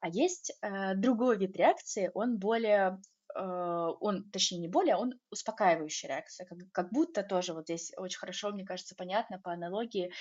А 0.00 0.08
есть 0.08 0.52
э, 0.62 0.94
другой 0.94 1.38
вид 1.38 1.56
реакции, 1.56 2.10
он 2.14 2.38
более, 2.38 3.00
э, 3.34 3.40
он, 3.40 4.30
точнее, 4.30 4.58
не 4.58 4.68
более, 4.68 4.96
он 4.96 5.14
успокаивающая 5.30 6.08
реакция, 6.08 6.46
как, 6.46 6.58
как 6.72 6.92
будто 6.92 7.22
тоже 7.22 7.52
вот 7.52 7.64
здесь 7.64 7.92
очень 7.96 8.18
хорошо, 8.18 8.50
мне 8.50 8.64
кажется, 8.64 8.94
понятно 8.96 9.40
по 9.40 9.52
аналогии, 9.52 10.12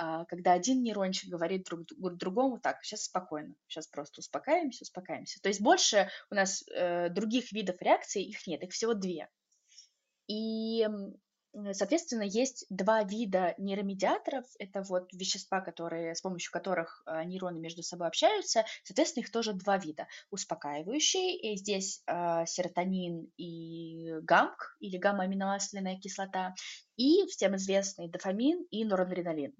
э, 0.00 0.24
когда 0.28 0.52
один 0.52 0.82
нейрончик 0.82 1.30
говорит 1.30 1.64
друг, 1.64 1.82
другому, 2.16 2.58
так, 2.58 2.82
сейчас 2.82 3.04
спокойно, 3.04 3.54
сейчас 3.68 3.86
просто 3.88 4.20
успокаиваемся, 4.20 4.84
успокаиваемся. 4.84 5.40
То 5.42 5.48
есть 5.48 5.60
больше 5.60 6.08
у 6.30 6.34
нас 6.34 6.64
э, 6.74 7.10
других 7.10 7.52
видов 7.52 7.80
реакции, 7.82 8.24
их 8.24 8.46
нет, 8.46 8.62
их 8.62 8.72
всего 8.72 8.94
две. 8.94 9.28
И 10.28 10.88
Соответственно, 11.72 12.22
есть 12.22 12.66
два 12.68 13.02
вида 13.02 13.54
нейромедиаторов. 13.56 14.44
Это 14.58 14.82
вот 14.82 15.12
вещества, 15.14 15.60
которые, 15.60 16.14
с 16.14 16.20
помощью 16.20 16.52
которых 16.52 17.02
а, 17.06 17.24
нейроны 17.24 17.58
между 17.58 17.82
собой 17.82 18.08
общаются. 18.08 18.64
Соответственно, 18.84 19.22
их 19.22 19.30
тоже 19.30 19.54
два 19.54 19.78
вида. 19.78 20.06
Успокаивающие, 20.30 21.36
и 21.38 21.56
здесь 21.56 22.02
э, 22.06 22.44
серотонин 22.46 23.30
и 23.38 24.18
гамк, 24.22 24.76
или 24.80 24.98
гамма-аминомасляная 24.98 25.98
кислота, 25.98 26.54
и 26.96 27.26
всем 27.28 27.56
известный 27.56 28.08
дофамин 28.08 28.66
и 28.70 28.84
норадреналин. 28.84 29.54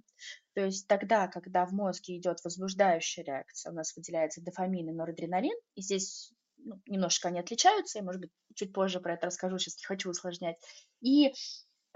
То 0.54 0.62
есть 0.62 0.86
тогда, 0.88 1.28
когда 1.28 1.64
в 1.64 1.72
мозге 1.72 2.18
идет 2.18 2.44
возбуждающая 2.44 3.24
реакция, 3.24 3.72
у 3.72 3.74
нас 3.74 3.96
выделяется 3.96 4.42
дофамин 4.42 4.88
и 4.88 4.92
норадреналин, 4.92 5.56
и 5.74 5.80
здесь 5.82 6.32
ну, 6.58 6.80
немножко 6.86 7.28
они 7.28 7.38
отличаются, 7.38 7.98
я, 7.98 8.04
может 8.04 8.20
быть, 8.20 8.30
чуть 8.54 8.72
позже 8.72 9.00
про 9.00 9.14
это 9.14 9.26
расскажу, 9.26 9.58
сейчас 9.58 9.78
не 9.78 9.84
хочу 9.84 10.10
усложнять. 10.10 10.56
И 11.00 11.32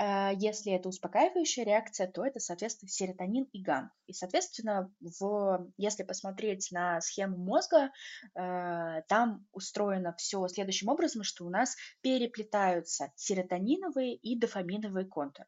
если 0.00 0.72
это 0.72 0.88
успокаивающая 0.88 1.64
реакция, 1.64 2.06
то 2.06 2.24
это, 2.24 2.40
соответственно, 2.40 2.88
серотонин 2.88 3.44
и 3.52 3.62
гамма. 3.62 3.92
И, 4.06 4.12
соответственно, 4.12 4.90
в, 5.00 5.70
если 5.76 6.04
посмотреть 6.04 6.68
на 6.72 7.00
схему 7.00 7.36
мозга, 7.36 7.90
э, 8.34 9.02
там 9.08 9.46
устроено 9.52 10.14
все 10.16 10.46
следующим 10.48 10.88
образом, 10.88 11.22
что 11.22 11.44
у 11.44 11.50
нас 11.50 11.76
переплетаются 12.00 13.12
серотониновые 13.16 14.14
и 14.14 14.38
дофаминовые 14.38 15.06
контуры. 15.06 15.46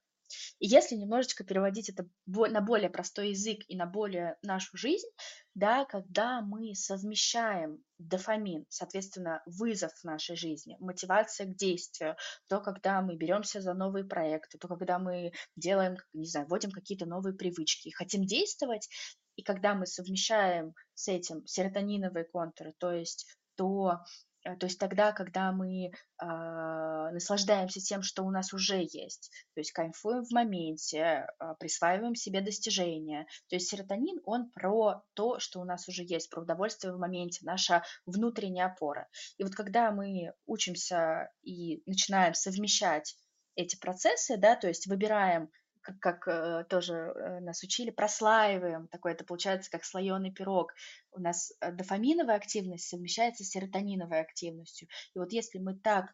И 0.58 0.66
если 0.66 0.96
немножечко 0.96 1.44
переводить 1.44 1.88
это 1.88 2.06
на 2.26 2.60
более 2.60 2.90
простой 2.90 3.30
язык 3.30 3.60
и 3.68 3.76
на 3.76 3.86
более 3.86 4.36
нашу 4.42 4.76
жизнь, 4.76 5.08
да, 5.54 5.84
когда 5.84 6.40
мы 6.40 6.74
совмещаем 6.74 7.82
дофамин, 7.98 8.66
соответственно, 8.68 9.42
вызов 9.46 9.92
в 9.92 10.04
нашей 10.04 10.36
жизни, 10.36 10.76
мотивация 10.80 11.46
к 11.46 11.56
действию, 11.56 12.16
то, 12.48 12.60
когда 12.60 13.00
мы 13.02 13.16
беремся 13.16 13.60
за 13.60 13.74
новые 13.74 14.04
проекты, 14.04 14.58
то, 14.58 14.68
когда 14.68 14.98
мы 14.98 15.32
делаем, 15.56 15.96
не 16.12 16.26
знаю, 16.26 16.46
вводим 16.48 16.70
какие-то 16.70 17.06
новые 17.06 17.34
привычки 17.34 17.88
и 17.88 17.92
хотим 17.92 18.24
действовать, 18.24 18.88
и 19.36 19.42
когда 19.42 19.74
мы 19.74 19.86
совмещаем 19.86 20.74
с 20.94 21.08
этим 21.08 21.46
серотониновые 21.46 22.24
контуры, 22.24 22.74
то 22.78 22.92
есть 22.92 23.26
то, 23.56 23.98
то 24.42 24.66
есть 24.66 24.78
тогда, 24.78 25.12
когда 25.12 25.52
мы 25.52 25.86
э, 25.86 25.90
наслаждаемся 26.20 27.80
тем, 27.80 28.02
что 28.02 28.24
у 28.24 28.30
нас 28.30 28.52
уже 28.52 28.82
есть, 28.82 29.30
то 29.54 29.60
есть 29.60 29.72
кайфуем 29.72 30.24
в 30.24 30.32
моменте, 30.32 30.98
э, 30.98 31.54
присваиваем 31.58 32.14
себе 32.14 32.40
достижения. 32.40 33.26
То 33.48 33.56
есть 33.56 33.68
серотонин, 33.68 34.20
он 34.24 34.50
про 34.50 35.02
то, 35.14 35.38
что 35.38 35.60
у 35.60 35.64
нас 35.64 35.88
уже 35.88 36.02
есть, 36.02 36.28
про 36.30 36.42
удовольствие 36.42 36.92
в 36.92 36.98
моменте, 36.98 37.40
наша 37.42 37.84
внутренняя 38.04 38.66
опора. 38.66 39.08
И 39.38 39.44
вот 39.44 39.54
когда 39.54 39.92
мы 39.92 40.32
учимся 40.46 41.30
и 41.42 41.82
начинаем 41.86 42.34
совмещать 42.34 43.16
эти 43.54 43.76
процессы, 43.76 44.36
да, 44.36 44.56
то 44.56 44.66
есть 44.66 44.86
выбираем 44.86 45.50
как, 45.82 45.98
как 45.98 46.28
э, 46.28 46.64
тоже 46.68 46.94
э, 46.94 47.40
нас 47.40 47.62
учили, 47.62 47.90
прослаиваем. 47.90 48.88
Такое 48.88 49.12
это 49.12 49.24
получается 49.24 49.70
как 49.70 49.84
слоеный 49.84 50.32
пирог. 50.32 50.72
У 51.12 51.20
нас 51.20 51.52
э, 51.60 51.72
дофаминовая 51.72 52.36
активность 52.36 52.88
совмещается 52.88 53.44
с 53.44 53.50
серотониновой 53.50 54.20
активностью. 54.20 54.88
И 55.14 55.18
вот 55.18 55.32
если 55.32 55.58
мы 55.58 55.74
так 55.74 56.12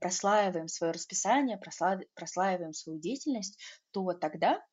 прослаиваем 0.00 0.68
свое 0.68 0.92
расписание, 0.92 1.58
просла, 1.58 1.98
прослаиваем 2.14 2.72
свою 2.72 3.00
деятельность, 3.00 3.58
то 3.90 4.12
тогда 4.12 4.64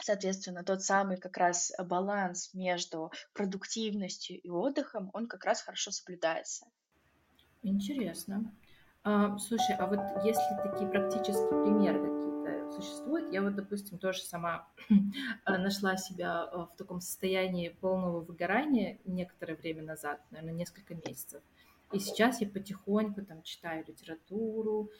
Соответственно, 0.00 0.62
тот 0.62 0.82
самый 0.82 1.16
как 1.16 1.36
раз 1.38 1.72
баланс 1.78 2.52
между 2.52 3.12
продуктивностью 3.32 4.38
и 4.38 4.48
отдыхом, 4.50 5.10
он 5.14 5.26
как 5.26 5.44
раз 5.44 5.62
хорошо 5.62 5.90
соблюдается. 5.90 6.66
Интересно. 7.62 8.54
А, 9.04 9.38
слушай, 9.38 9.74
а 9.76 9.86
вот 9.86 10.00
если 10.24 10.70
такие 10.70 10.90
практические 10.90 11.62
примеры 11.62 12.15
существует. 12.74 13.32
Я 13.32 13.42
вот, 13.42 13.54
допустим, 13.54 13.98
тоже 13.98 14.20
сама 14.22 14.68
нашла 15.46 15.96
себя 15.96 16.48
э, 16.50 16.56
в 16.56 16.76
таком 16.76 17.00
состоянии 17.00 17.68
полного 17.68 18.20
выгорания 18.20 18.98
некоторое 19.04 19.54
время 19.54 19.82
назад, 19.82 20.20
наверное, 20.30 20.54
несколько 20.54 20.94
месяцев. 20.94 21.42
И 21.92 21.98
сейчас 21.98 22.40
я 22.40 22.48
потихоньку 22.48 23.24
там 23.24 23.42
читаю 23.42 23.84
литературу, 23.86 24.90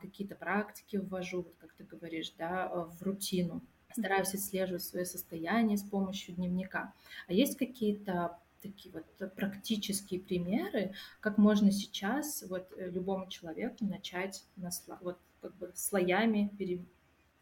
какие-то 0.00 0.34
практики 0.34 0.96
ввожу, 0.96 1.42
вот 1.42 1.54
как 1.58 1.72
ты 1.74 1.84
говоришь, 1.84 2.32
да, 2.36 2.66
э, 2.66 2.80
в 2.80 3.02
рутину. 3.02 3.62
Стараюсь 3.92 4.34
отслеживать 4.34 4.82
свое 4.82 5.06
состояние 5.06 5.78
с 5.78 5.82
помощью 5.82 6.34
дневника. 6.34 6.92
А 7.28 7.32
есть 7.32 7.56
какие-то 7.56 8.38
такие 8.60 8.92
вот 8.92 9.34
практические 9.34 10.20
примеры, 10.20 10.94
как 11.20 11.38
можно 11.38 11.70
сейчас 11.70 12.44
вот 12.48 12.66
э, 12.76 12.90
любому 12.90 13.28
человеку 13.28 13.84
начать 13.84 14.44
насла- 14.56 14.98
вот 15.00 15.18
как 15.40 15.54
бы 15.56 15.72
слоями 15.76 16.50
пере- 16.58 16.84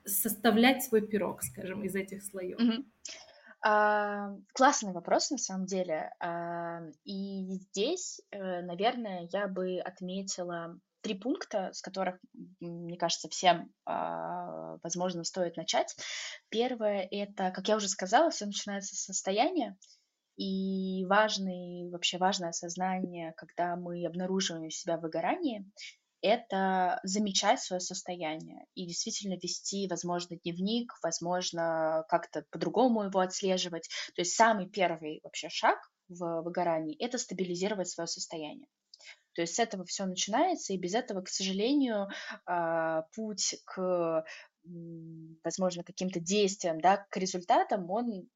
составлять 0.05 0.85
свой 0.85 1.07
пирог, 1.07 1.43
скажем, 1.43 1.83
из 1.85 1.95
этих 1.95 2.23
слоев. 2.23 2.59
Угу. 2.59 2.85
А, 3.67 4.37
классный 4.53 4.93
вопрос 4.93 5.31
на 5.31 5.39
самом 5.39 5.67
деле. 5.67 6.13
А, 6.21 6.81
и 7.05 7.45
здесь, 7.53 8.21
э, 8.31 8.61
наверное, 8.61 9.29
я 9.33 9.49
бы 9.49 9.79
отметила 9.79 10.79
три 11.01 11.15
пункта, 11.15 11.71
с 11.73 11.81
которых, 11.81 12.19
мне 12.61 12.97
кажется, 12.97 13.29
всем, 13.29 13.73
а, 13.87 14.77
возможно, 14.83 15.25
стоит 15.25 15.57
начать. 15.57 15.95
Первое- 16.51 17.09
это, 17.11 17.51
как 17.51 17.69
я 17.69 17.77
уже 17.77 17.89
сказала, 17.89 18.31
все 18.31 18.47
начинается 18.47 18.97
с 18.97 19.05
состояния. 19.05 19.77
И 20.37 21.05
важный, 21.07 21.91
вообще 21.91 22.19
важное 22.19 22.51
осознание, 22.51 23.33
когда 23.37 23.77
мы 23.77 24.05
обнаруживаем 24.05 24.71
себя 24.71 24.97
в 24.97 25.03
выгорании, 25.03 25.65
это 26.25 27.01
замечать 27.03 27.61
свое 27.61 27.81
состояние 27.81 28.65
и 28.75 28.87
действительно 28.87 29.35
вести, 29.35 29.87
возможно, 29.89 30.39
дневник, 30.43 30.93
возможно, 31.03 32.07
как-то 32.09 32.47
по-другому 32.51 33.05
его 33.05 33.21
отслеживать. 33.21 33.89
То 34.15 34.23
есть 34.23 34.35
самый 34.35 34.67
первый 34.67 35.21
вообще 35.23 35.51
шаг 35.51 35.79
в 36.09 36.41
выгорании– 36.41 36.97
это 36.99 37.19
стабилизировать 37.19 37.91
свое 37.91 38.07
состояние. 38.07 38.69
То 39.35 39.43
есть 39.43 39.57
с 39.57 39.59
этого 39.59 39.85
все 39.85 40.07
начинается, 40.07 40.73
и 40.73 40.79
без 40.79 40.95
этого, 40.95 41.21
к 41.21 41.29
сожалению, 41.29 42.09
а, 42.47 43.03
путь 43.15 43.57
к 43.67 44.25
возможно, 45.45 45.85
каким-то 45.85 46.21
действиям, 46.21 46.81
да, 46.81 47.07
к 47.11 47.19
результатам, 47.19 47.91
он 47.91 48.27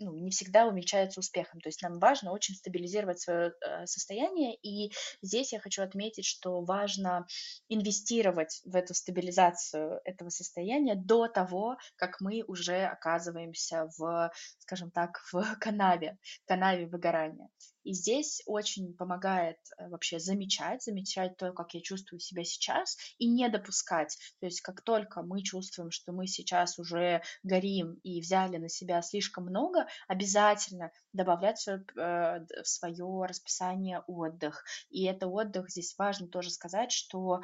ну, 0.00 0.14
не 0.14 0.30
всегда 0.30 0.66
увенчается 0.66 1.20
успехом. 1.20 1.60
То 1.60 1.68
есть 1.68 1.82
нам 1.82 1.98
важно 1.98 2.32
очень 2.32 2.54
стабилизировать 2.54 3.20
свое 3.20 3.52
э, 3.60 3.86
состояние. 3.86 4.56
И 4.62 4.92
здесь 5.22 5.52
я 5.52 5.60
хочу 5.60 5.82
отметить, 5.82 6.24
что 6.24 6.62
важно 6.62 7.26
инвестировать 7.68 8.60
в 8.64 8.74
эту 8.74 8.94
стабилизацию 8.94 10.00
этого 10.04 10.30
состояния 10.30 10.94
до 10.96 11.28
того, 11.28 11.76
как 11.96 12.20
мы 12.20 12.42
уже 12.46 12.84
оказываемся 12.84 13.88
в, 13.98 14.32
скажем 14.58 14.90
так, 14.90 15.20
в 15.32 15.44
канаве, 15.60 16.18
канаве 16.46 16.86
выгорания. 16.86 17.48
И 17.84 17.92
здесь 17.92 18.42
очень 18.46 18.94
помогает 18.94 19.58
э, 19.78 19.88
вообще 19.88 20.18
замечать, 20.18 20.82
замечать 20.82 21.36
то, 21.36 21.52
как 21.52 21.74
я 21.74 21.80
чувствую 21.80 22.20
себя 22.20 22.44
сейчас, 22.44 22.96
и 23.18 23.28
не 23.28 23.48
допускать. 23.48 24.16
То 24.40 24.46
есть 24.46 24.60
как 24.60 24.82
только 24.82 25.22
мы 25.22 25.42
чувствуем, 25.42 25.90
что 25.90 26.12
мы 26.12 26.26
сейчас 26.26 26.78
уже 26.78 27.22
горим 27.42 27.94
и 28.02 28.20
взяли 28.20 28.58
на 28.58 28.68
себя 28.68 29.02
слишком 29.02 29.44
много, 29.44 29.86
обязательно 30.08 30.90
добавлять 31.12 31.58
в 31.66 32.64
свое, 32.64 33.24
э, 33.24 33.26
расписание 33.26 34.00
отдых. 34.06 34.64
И 34.90 35.04
это 35.04 35.26
отдых, 35.26 35.70
здесь 35.70 35.94
важно 35.98 36.28
тоже 36.28 36.50
сказать, 36.50 36.92
что 36.92 37.40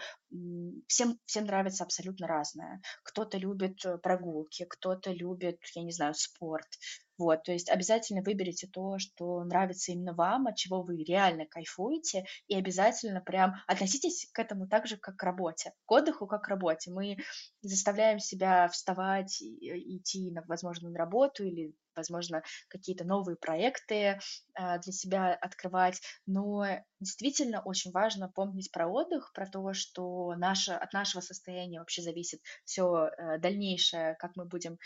всем, 0.87 1.19
всем 1.25 1.45
нравится 1.47 1.85
абсолютно 1.85 2.27
разное. 2.27 2.81
Кто-то 3.03 3.39
любит 3.39 3.85
э, 3.85 3.99
прогулки, 3.99 4.65
кто-то 4.65 5.13
любит, 5.13 5.61
я 5.75 5.83
не 5.83 5.93
знаю, 5.93 6.15
спорт, 6.15 6.69
вот, 7.19 7.43
то 7.45 7.53
есть 7.53 7.71
обязательно 7.71 8.23
выберите 8.23 8.67
то, 8.67 8.99
что 8.99 9.45
нравится 9.45 9.93
именно 9.93 10.13
вам, 10.13 10.47
от 10.47 10.57
чего 10.57 10.83
вы 10.83 11.03
реально 11.03 11.47
кайфуете, 11.47 12.25
и 12.49 12.57
обязательно 12.57 13.21
прям 13.21 13.55
относитесь 13.67 14.29
к 14.33 14.39
этому 14.39 14.69
так 14.69 14.87
же, 14.87 14.97
как 14.97 15.17
к 15.17 15.23
работе, 15.23 15.73
к 15.87 15.93
отдыху, 15.93 16.27
как 16.27 16.45
к 16.45 16.49
работе. 16.49 16.91
Мы 16.91 17.17
заставляем 17.63 18.19
себя 18.19 18.69
вставать, 18.69 19.41
и, 19.41 19.97
идти, 19.97 20.31
на, 20.31 20.43
возможно, 20.47 20.91
на 20.91 20.99
работу 20.99 21.45
или 21.45 21.75
возможно, 21.97 22.43
какие-то 22.69 23.05
новые 23.05 23.37
проекты 23.37 23.95
э, 23.95 24.19
для 24.55 24.93
себя 24.93 25.35
открывать. 25.35 26.01
Но 26.27 26.65
действительно 27.01 27.63
очень 27.63 27.91
важно 27.91 28.29
помнить 28.29 28.71
про 28.71 28.87
отдых, 28.87 29.33
про 29.33 29.47
то, 29.47 29.73
что 29.73 30.35
наше, 30.37 30.73
от 30.73 30.93
нашего 30.93 31.23
состояния 31.23 31.79
вообще 31.79 32.03
зависит 32.03 32.41
все 32.65 33.07
э, 33.07 33.39
дальнейшее, 33.39 34.15
как 34.19 34.37
мы 34.37 34.45
будем 34.45 34.79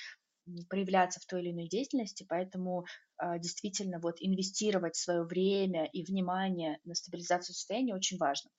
проявляться 0.68 1.20
в 1.20 1.26
той 1.26 1.42
или 1.42 1.52
иной 1.52 1.68
деятельности, 1.68 2.26
поэтому 2.28 2.84
э, 3.22 3.38
действительно 3.38 3.98
вот 4.00 4.16
инвестировать 4.20 4.96
свое 4.96 5.22
время 5.22 5.86
и 5.86 6.04
внимание 6.04 6.78
на 6.84 6.94
стабилизацию 6.94 7.54
состояния 7.54 7.94
очень 7.94 8.18
важно. 8.18 8.50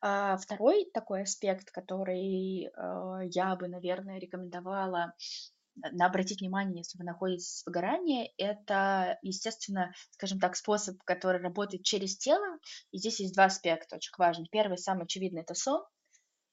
А 0.00 0.36
второй 0.36 0.90
такой 0.92 1.22
аспект, 1.22 1.70
который 1.70 2.66
э, 2.66 3.28
я 3.30 3.56
бы, 3.56 3.68
наверное, 3.68 4.18
рекомендовала 4.18 5.14
на 5.76 6.06
обратить 6.06 6.40
внимание, 6.40 6.78
если 6.78 6.98
вы 6.98 7.04
находитесь 7.04 7.62
в 7.62 7.66
выгорании, 7.66 8.32
это, 8.36 9.18
естественно, 9.22 9.92
скажем 10.10 10.38
так, 10.38 10.56
способ, 10.56 10.96
который 11.04 11.40
работает 11.40 11.82
через 11.82 12.16
тело. 12.16 12.58
И 12.92 12.98
здесь 12.98 13.20
есть 13.20 13.34
два 13.34 13.46
аспекта 13.46 13.96
очень 13.96 14.12
важных. 14.16 14.50
Первый, 14.50 14.78
самый 14.78 15.04
очевидный, 15.04 15.42
это 15.42 15.54
сон. 15.54 15.82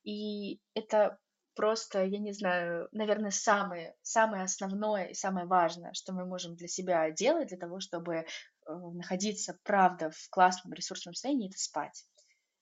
И 0.03 0.59
это 0.73 1.19
просто, 1.55 2.03
я 2.03 2.19
не 2.19 2.33
знаю, 2.33 2.87
наверное, 2.91 3.31
самое, 3.31 3.95
самое 4.01 4.43
основное 4.43 5.05
и 5.05 5.13
самое 5.13 5.45
важное, 5.45 5.93
что 5.93 6.13
мы 6.13 6.25
можем 6.25 6.55
для 6.55 6.67
себя 6.67 7.09
делать, 7.11 7.49
для 7.49 7.57
того, 7.57 7.79
чтобы 7.79 8.15
э, 8.15 8.23
находиться, 8.67 9.57
правда, 9.63 10.11
в 10.11 10.29
классном 10.29 10.73
ресурсном 10.73 11.13
состоянии, 11.13 11.49
это 11.49 11.57
спать. 11.57 12.05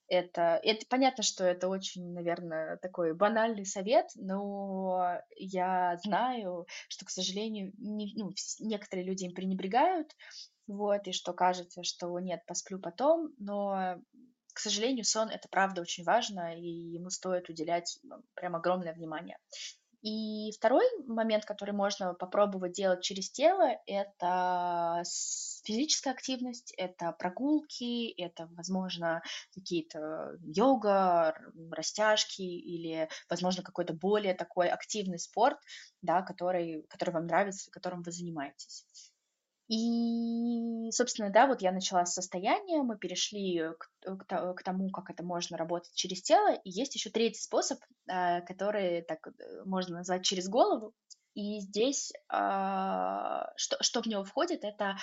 Это, 0.08 0.60
это 0.64 0.86
понятно, 0.90 1.22
что 1.22 1.46
это 1.46 1.68
очень, 1.68 2.14
наверное, 2.14 2.78
такой 2.78 3.14
банальный 3.14 3.66
совет, 3.66 4.08
но 4.16 5.22
я 5.38 5.98
знаю, 6.04 6.66
что, 6.88 7.06
к 7.06 7.12
сожалению, 7.12 7.72
не, 7.78 8.12
ну, 8.16 8.32
некоторые 8.60 9.06
люди 9.06 9.26
им 9.26 9.36
пренебрегают, 9.36 10.12
вот, 10.66 11.08
и 11.08 11.12
что 11.12 11.34
кажется, 11.34 11.84
что 11.84 12.20
нет, 12.20 12.44
посплю 12.48 12.80
потом, 12.80 13.34
но 13.38 13.98
к 14.60 14.62
сожалению, 14.62 15.06
сон 15.06 15.30
это 15.30 15.48
правда 15.48 15.82
очень 15.82 16.04
важно, 16.04 16.54
и 16.54 16.68
ему 16.68 17.10
стоит 17.10 17.48
уделять 17.48 17.98
прям 18.34 18.58
огромное 18.58 18.94
внимание. 18.94 19.38
И 20.02 20.52
второй 20.52 20.84
момент, 21.08 21.46
который 21.46 21.72
можно 21.72 22.14
попробовать 22.14 22.74
делать 22.74 23.02
через 23.02 23.32
тело, 23.32 23.70
это 23.86 25.02
физическая 25.64 26.14
активность, 26.14 26.74
это 26.76 27.14
прогулки, 27.14 28.12
это, 28.22 28.50
возможно, 28.58 29.22
какие-то 29.56 30.36
йога, 30.42 31.34
растяжки 31.72 32.42
или, 32.42 33.08
возможно, 33.30 33.64
какой-то 33.64 33.94
более 33.94 34.34
такой 34.34 34.68
активный 34.68 35.20
спорт, 35.20 35.58
да, 36.02 36.22
который, 36.22 36.84
который 36.90 37.12
вам 37.12 37.28
нравится, 37.28 37.72
которым 37.72 38.04
вы 38.04 38.12
занимаетесь. 38.12 38.86
И, 39.70 40.90
собственно, 40.92 41.30
да, 41.30 41.46
вот 41.46 41.62
я 41.62 41.72
начала 41.72 42.04
с 42.04 42.16
состояния, 42.16 42.82
мы 42.82 42.98
перешли 42.98 43.70
к, 43.78 43.90
э, 44.04 44.16
к, 44.16 44.54
к 44.56 44.64
тому, 44.64 44.90
как 44.90 45.12
это 45.12 45.24
можно 45.24 45.58
работать 45.58 45.94
через 45.94 46.24
тело. 46.24 46.56
И 46.64 46.72
есть 46.72 46.96
еще 46.96 47.12
третий 47.12 47.40
способ, 47.40 47.80
э, 48.08 48.42
который 48.42 49.04
так 49.04 49.28
э, 49.28 49.32
можно 49.66 49.98
назвать 49.98 50.26
через 50.26 50.50
голову. 50.50 50.94
И 51.36 51.60
здесь 51.60 52.12
что, 52.28 53.78
что 53.82 54.02
в 54.02 54.08
него 54.08 54.24
входит, 54.24 54.64
это 54.64 54.86
а, 54.86 54.98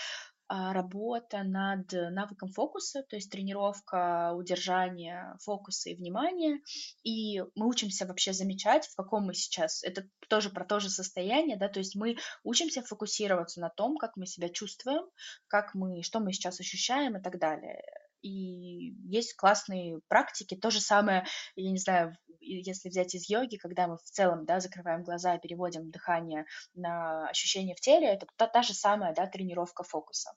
работа 0.49 1.43
над 1.43 1.93
навыком 1.93 2.51
фокуса, 2.53 3.03
то 3.03 3.17
есть 3.17 3.31
тренировка 3.31 4.33
удержания 4.35 5.37
фокуса 5.43 5.91
и 5.91 5.95
внимания. 5.95 6.61
И 7.03 7.41
мы 7.55 7.69
учимся 7.69 8.07
вообще 8.07 8.33
замечать, 8.33 8.87
в 8.87 8.95
каком 8.97 9.25
мы 9.25 9.35
сейчас. 9.35 9.83
Это 9.83 10.09
тоже 10.29 10.51
про 10.51 10.65
то 10.65 10.81
же 10.81 10.91
состояние, 10.91 11.57
да, 11.57 11.69
то 11.69 11.81
есть 11.81 11.97
мы 11.97 12.17
учимся 12.45 12.83
фокусироваться 12.83 13.61
на 13.61 13.71
том, 13.71 13.97
как 13.97 14.17
мы 14.17 14.27
себя 14.27 14.49
чувствуем, 14.49 15.05
как 15.49 15.75
мы, 15.75 16.03
что 16.03 16.21
мы 16.21 16.33
сейчас 16.33 16.61
ощущаем 16.61 17.17
и 17.17 17.23
так 17.23 17.39
далее 17.39 17.83
и 18.27 18.95
есть 19.05 19.35
классные 19.37 20.01
практики. 20.09 20.57
То 20.57 20.71
же 20.71 20.81
самое, 20.81 21.25
я 21.55 21.71
не 21.71 21.79
знаю, 21.79 22.17
если 22.41 22.89
взять 22.89 23.15
из 23.15 23.29
йоги, 23.29 23.57
когда 23.57 23.87
мы 23.87 23.99
в 23.99 24.03
целом, 24.03 24.45
да, 24.45 24.61
закрываем 24.61 25.03
глаза 25.03 25.37
и 25.37 25.41
переводим 25.41 25.91
дыхание 25.91 26.45
на 26.75 27.29
ощущения 27.29 27.75
в 27.75 27.81
теле, 27.81 28.09
это 28.09 28.27
та, 28.37 28.47
та 28.47 28.63
же 28.63 28.75
самая, 28.75 29.15
да, 29.15 29.27
тренировка 29.27 29.85
фокуса. 29.85 30.33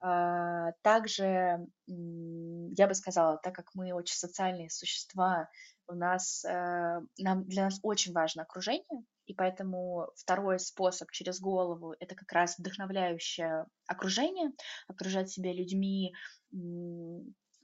А, 0.00 0.72
также 0.82 1.66
я 1.86 2.86
бы 2.86 2.94
сказала, 2.94 3.36
так 3.36 3.54
как 3.54 3.66
мы 3.74 3.92
очень 3.92 4.16
социальные 4.16 4.70
существа, 4.70 5.48
у 5.86 5.94
нас, 5.94 6.44
э, 6.44 7.00
нам, 7.18 7.44
для 7.44 7.64
нас 7.64 7.80
очень 7.82 8.12
важно 8.12 8.42
окружение, 8.44 9.04
поэтому 9.40 10.10
второй 10.16 10.58
способ 10.58 11.10
через 11.12 11.40
голову– 11.40 11.94
это 11.98 12.14
как 12.14 12.30
раз 12.30 12.58
вдохновляющее 12.58 13.64
окружение, 13.86 14.50
окружать 14.86 15.30
себя 15.30 15.50
людьми, 15.54 16.12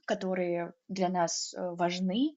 которые 0.07 0.73
для 0.87 1.09
нас 1.09 1.53
э, 1.53 1.61
важны, 1.75 2.35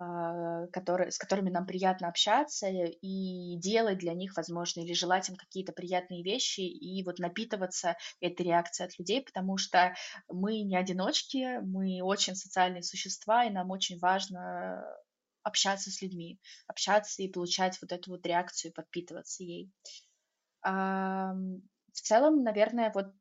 а, 0.00 0.66
которые, 0.72 1.12
с 1.12 1.18
которыми 1.18 1.50
нам 1.50 1.66
приятно 1.66 2.08
общаться 2.08 2.66
и 2.66 3.56
делать 3.58 3.98
для 3.98 4.14
них, 4.14 4.36
возможно, 4.36 4.80
или 4.80 4.92
желать 4.92 5.28
им 5.28 5.36
какие-то 5.36 5.72
приятные 5.72 6.24
вещи 6.24 6.62
и 6.62 7.04
вот 7.04 7.20
напитываться 7.20 7.96
этой 8.20 8.46
реакцией 8.46 8.88
от 8.88 8.98
людей, 8.98 9.22
потому 9.22 9.56
что 9.56 9.94
мы 10.28 10.62
не 10.62 10.76
одиночки, 10.76 11.60
мы 11.62 12.02
очень 12.02 12.34
социальные 12.34 12.82
существа, 12.82 13.44
и 13.44 13.50
нам 13.50 13.70
очень 13.70 14.00
важно 14.00 14.82
общаться 15.42 15.90
с 15.90 16.02
людьми, 16.02 16.38
общаться 16.66 17.22
и 17.22 17.28
получать 17.28 17.78
вот 17.80 17.92
эту 17.92 18.10
вот 18.10 18.26
реакцию, 18.26 18.72
подпитываться 18.72 19.42
ей. 19.42 19.70
В 20.62 22.00
целом, 22.02 22.42
наверное, 22.42 22.92
вот 22.94 23.12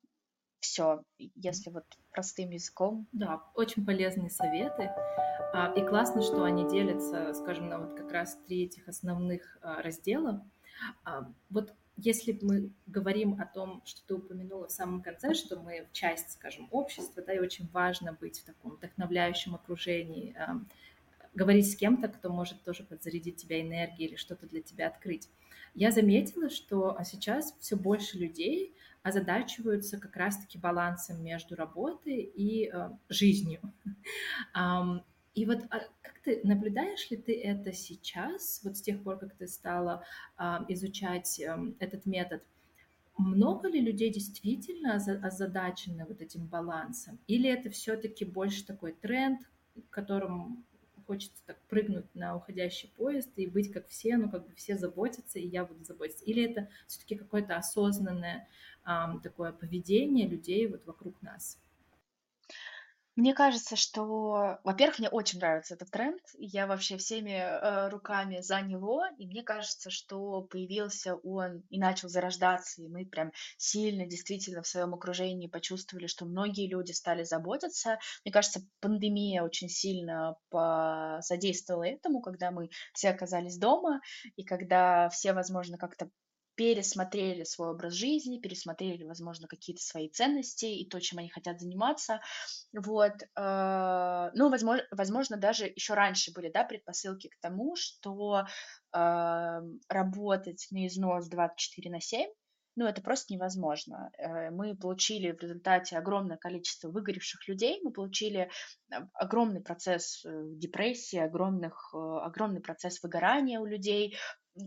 все, 0.59 1.03
если 1.35 1.69
вот 1.69 1.85
простым 2.11 2.51
языком. 2.51 3.07
Да, 3.11 3.43
очень 3.55 3.85
полезные 3.85 4.29
советы. 4.29 4.91
А, 5.53 5.73
и 5.75 5.85
классно, 5.85 6.21
что 6.21 6.43
они 6.43 6.67
делятся, 6.69 7.33
скажем, 7.33 7.69
на 7.69 7.79
вот 7.79 7.95
как 7.95 8.11
раз 8.11 8.37
три 8.45 8.65
этих 8.65 8.87
основных 8.87 9.57
а, 9.61 9.81
раздела. 9.81 10.45
А, 11.03 11.31
вот 11.49 11.73
если 11.95 12.37
мы 12.41 12.71
говорим 12.87 13.39
о 13.41 13.45
том, 13.45 13.81
что 13.85 14.05
ты 14.05 14.13
упомянула 14.13 14.67
в 14.67 14.71
самом 14.71 15.01
конце, 15.01 15.33
что 15.33 15.59
мы 15.59 15.89
часть, 15.91 16.31
скажем, 16.31 16.67
общества, 16.71 17.23
да, 17.23 17.33
и 17.33 17.39
очень 17.39 17.67
важно 17.71 18.13
быть 18.13 18.39
в 18.39 18.45
таком 18.45 18.71
вдохновляющем 18.71 19.55
окружении, 19.55 20.35
говорить 21.33 21.71
с 21.71 21.75
кем-то, 21.75 22.07
кто 22.07 22.29
может 22.29 22.63
тоже 22.63 22.83
подзарядить 22.83 23.37
тебя 23.37 23.61
энергией 23.61 24.09
или 24.09 24.15
что-то 24.15 24.47
для 24.47 24.61
тебя 24.61 24.87
открыть. 24.87 25.29
Я 25.75 25.91
заметила, 25.91 26.49
что 26.49 26.97
а 26.97 27.03
сейчас 27.03 27.55
все 27.59 27.75
больше 27.75 28.17
людей 28.17 28.75
озадачиваются 29.03 29.97
как 29.97 30.15
раз-таки 30.15 30.57
балансом 30.57 31.23
между 31.23 31.55
работой 31.55 32.21
и 32.21 32.69
э, 32.69 32.89
жизнью. 33.07 33.61
И 35.35 35.45
вот 35.45 35.59
а 35.69 35.79
как 36.01 36.19
ты 36.23 36.41
наблюдаешь 36.43 37.09
ли 37.11 37.15
ты 37.15 37.39
это 37.39 37.71
сейчас, 37.71 38.59
вот 38.63 38.75
с 38.75 38.81
тех 38.81 39.01
пор, 39.01 39.19
как 39.19 39.35
ты 39.35 39.47
стала 39.47 40.03
а, 40.35 40.65
изучать 40.67 41.39
а, 41.39 41.57
этот 41.79 42.05
метод? 42.05 42.43
Много 43.17 43.69
ли 43.69 43.79
людей 43.79 44.11
действительно 44.11 44.95
озадачены 44.95 46.05
вот 46.05 46.21
этим 46.21 46.45
балансом? 46.45 47.19
Или 47.27 47.49
это 47.49 47.69
все-таки 47.69 48.25
больше 48.25 48.65
такой 48.65 48.91
тренд, 48.91 49.39
которым 49.89 50.65
хочется 51.09 51.41
так 51.47 51.57
прыгнуть 51.69 52.05
на 52.13 52.35
уходящий 52.35 52.93
поезд 52.95 53.31
и 53.35 53.47
быть 53.47 53.73
как 53.73 53.87
все, 53.87 54.15
ну 54.15 54.29
как 54.29 54.45
бы 54.47 54.53
все 54.53 54.77
заботятся, 54.77 55.39
и 55.39 55.47
я 55.47 55.65
буду 55.65 55.83
заботиться. 55.83 56.23
Или 56.23 56.47
это 56.47 56.69
все-таки 56.85 57.15
какое-то 57.15 57.57
осознанное 57.57 58.47
а, 58.83 59.17
такое 59.23 59.51
поведение 59.51 60.27
людей 60.27 60.67
вот 60.67 60.85
вокруг 60.85 61.19
нас? 61.23 61.57
Мне 63.19 63.33
кажется, 63.33 63.75
что, 63.75 64.59
во-первых, 64.63 64.99
мне 64.99 65.09
очень 65.09 65.39
нравится 65.39 65.73
этот 65.73 65.91
тренд. 65.91 66.21
Я 66.37 66.67
вообще 66.67 66.95
всеми 66.95 67.31
э, 67.31 67.89
руками 67.89 68.39
за 68.39 68.61
него, 68.61 69.03
и 69.17 69.27
мне 69.27 69.43
кажется, 69.43 69.89
что 69.89 70.43
появился 70.43 71.15
он 71.15 71.63
и 71.69 71.77
начал 71.77 72.07
зарождаться, 72.07 72.81
и 72.81 72.87
мы 72.87 73.05
прям 73.05 73.33
сильно 73.57 74.05
действительно 74.05 74.61
в 74.61 74.67
своем 74.67 74.93
окружении 74.93 75.47
почувствовали, 75.47 76.07
что 76.07 76.23
многие 76.23 76.69
люди 76.69 76.93
стали 76.93 77.23
заботиться. 77.25 77.99
Мне 78.23 78.31
кажется, 78.31 78.61
пандемия 78.79 79.43
очень 79.43 79.67
сильно 79.67 80.37
посодействовала 80.49 81.83
этому, 81.83 82.21
когда 82.21 82.51
мы 82.51 82.69
все 82.93 83.09
оказались 83.09 83.57
дома, 83.57 83.99
и 84.37 84.45
когда 84.45 85.09
все, 85.09 85.33
возможно, 85.33 85.77
как-то 85.77 86.09
пересмотрели 86.59 87.45
свой 87.45 87.69
образ 87.69 87.93
жизни, 87.93 88.37
пересмотрели, 88.37 89.05
возможно, 89.05 89.47
какие-то 89.47 89.81
свои 89.81 90.09
ценности 90.09 90.65
и 90.65 90.85
то, 90.85 90.99
чем 90.99 91.19
они 91.19 91.29
хотят 91.29 91.61
заниматься. 91.61 92.19
Вот. 92.73 93.13
Э, 93.37 94.29
ну, 94.33 94.49
возможно, 94.49 94.83
возможно, 94.91 95.37
даже 95.37 95.67
еще 95.67 95.93
раньше 95.93 96.33
были, 96.33 96.51
да, 96.51 96.65
предпосылки 96.65 97.29
к 97.29 97.39
тому, 97.39 97.77
что 97.77 98.43
э, 98.93 99.61
работать 99.87 100.67
на 100.71 100.85
износ 100.85 101.29
24 101.29 101.91
на 101.91 102.01
7 102.01 102.29
ну, 102.75 102.85
это 102.85 103.01
просто 103.01 103.33
невозможно. 103.33 104.09
Э, 104.17 104.51
мы 104.51 104.75
получили 104.75 105.31
в 105.31 105.41
результате 105.41 105.97
огромное 105.97 106.37
количество 106.37 106.89
выгоревших 106.89 107.47
людей, 107.47 107.79
мы 107.83 107.91
получили 107.91 108.49
огромный 109.13 109.61
процесс 109.61 110.25
депрессии, 110.25 111.19
огромных, 111.19 111.93
огромный 111.93 112.61
процесс 112.61 113.01
выгорания 113.01 113.61
у 113.61 113.65
людей, 113.65 114.17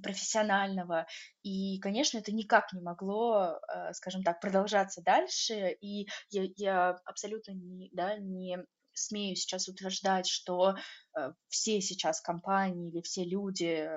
профессионального. 0.01 1.07
И, 1.43 1.79
конечно, 1.81 2.19
это 2.19 2.33
никак 2.33 2.73
не 2.73 2.81
могло, 2.81 3.59
э, 3.75 3.93
скажем 3.93 4.23
так, 4.23 4.41
продолжаться 4.41 5.03
дальше. 5.03 5.77
И 5.81 6.09
я, 6.31 6.47
я 6.57 6.91
абсолютно 7.05 7.53
не, 7.53 7.91
да, 7.93 8.17
не 8.17 8.59
смею 8.95 9.37
сейчас 9.37 9.69
утверждать, 9.69 10.27
что 10.27 10.75
э, 11.17 11.33
все 11.49 11.81
сейчас 11.81 12.21
компании 12.21 12.91
или 12.91 13.01
все 13.01 13.25
люди 13.25 13.89
э, 13.89 13.97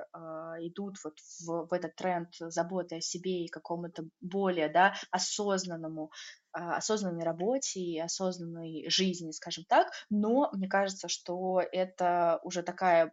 идут 0.60 0.96
вот 1.04 1.20
в, 1.20 1.68
в 1.70 1.74
этот 1.74 1.96
тренд 1.96 2.30
заботы 2.40 2.98
о 2.98 3.02
себе 3.02 3.46
и 3.46 3.50
какому-то 3.50 4.06
более 4.22 4.70
да, 4.70 4.96
осознанному 5.12 6.12
осознанной 6.52 7.26
работе 7.26 7.82
и 7.82 8.00
осознанной 8.00 8.90
жизни, 8.90 9.32
скажем 9.32 9.66
так, 9.66 9.92
но 10.10 10.50
мне 10.54 10.70
кажется, 10.70 11.10
что 11.10 11.62
это 11.70 12.40
уже 12.44 12.64
такая 12.64 13.12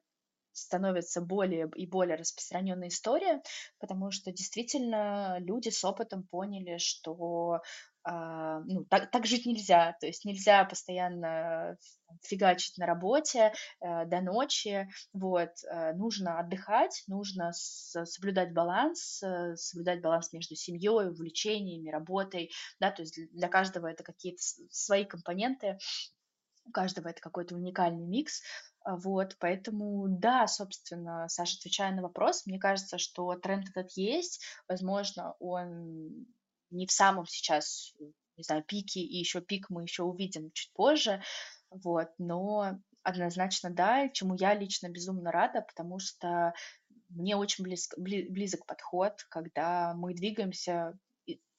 становится 0.53 1.21
более 1.21 1.71
и 1.75 1.87
более 1.87 2.17
распространенная 2.17 2.89
история, 2.89 3.43
потому 3.79 4.11
что 4.11 4.33
действительно 4.33 5.39
люди 5.41 5.71
с 5.71 5.85
опытом 5.85 6.25
поняли, 6.25 6.79
что 6.79 7.61
а, 8.05 8.61
ну, 8.61 8.85
так, 8.85 9.11
так 9.11 9.27
жить 9.27 9.47
нельзя, 9.47 9.97
то 10.01 10.07
есть 10.07 10.25
нельзя 10.25 10.65
постоянно 10.65 11.77
фигачить 12.23 12.77
на 12.77 12.87
работе 12.87 13.53
э, 13.81 14.07
до 14.07 14.21
ночи, 14.21 14.89
вот, 15.13 15.51
э, 15.71 15.93
нужно 15.93 16.41
отдыхать, 16.41 17.05
нужно 17.07 17.53
соблюдать 17.53 18.53
баланс, 18.53 19.23
э, 19.23 19.55
соблюдать 19.55 20.01
баланс 20.01 20.33
между 20.33 20.57
семьей, 20.57 21.11
увлечениями, 21.11 21.91
работой, 21.91 22.51
да, 22.81 22.91
то 22.91 23.03
есть 23.03 23.19
для 23.33 23.49
каждого 23.49 23.87
это 23.87 24.03
какие-то 24.03 24.43
свои 24.71 25.05
компоненты, 25.05 25.79
у 26.65 26.73
каждого 26.73 27.09
это 27.09 27.21
какой-то 27.21 27.55
уникальный 27.55 28.07
микс, 28.07 28.43
вот, 28.87 29.37
поэтому, 29.39 30.07
да, 30.09 30.47
собственно, 30.47 31.29
Саша, 31.29 31.57
отвечая 31.59 31.93
на 31.93 32.03
вопрос, 32.03 32.47
мне 32.47 32.59
кажется, 32.59 32.99
что 32.99 33.35
тренд 33.35 33.69
этот 33.69 33.93
есть, 33.93 34.43
возможно, 34.69 35.35
он 35.39 36.27
не 36.71 36.87
в 36.87 36.93
самом 36.93 37.27
сейчас, 37.27 37.95
не 38.37 38.43
знаю, 38.43 38.65
пике, 38.65 39.01
и 39.01 39.19
еще 39.19 39.41
пик 39.41 39.71
мы 39.71 39.83
еще 39.83 40.03
увидим 40.03 40.51
чуть 40.53 40.73
позже, 40.73 41.23
вот, 41.71 42.09
но 42.19 42.79
однозначно 43.03 43.71
да, 43.71 44.09
чему 44.09 44.35
я 44.35 44.55
лично 44.55 44.89
безумно 44.89 45.33
рада, 45.33 45.63
потому 45.63 45.99
что 45.99 46.55
мне 47.09 47.37
очень 47.37 47.65
близко, 47.65 48.01
близок 48.01 48.65
подход, 48.67 49.25
когда 49.29 49.95
мы 49.95 50.15
двигаемся 50.15 50.99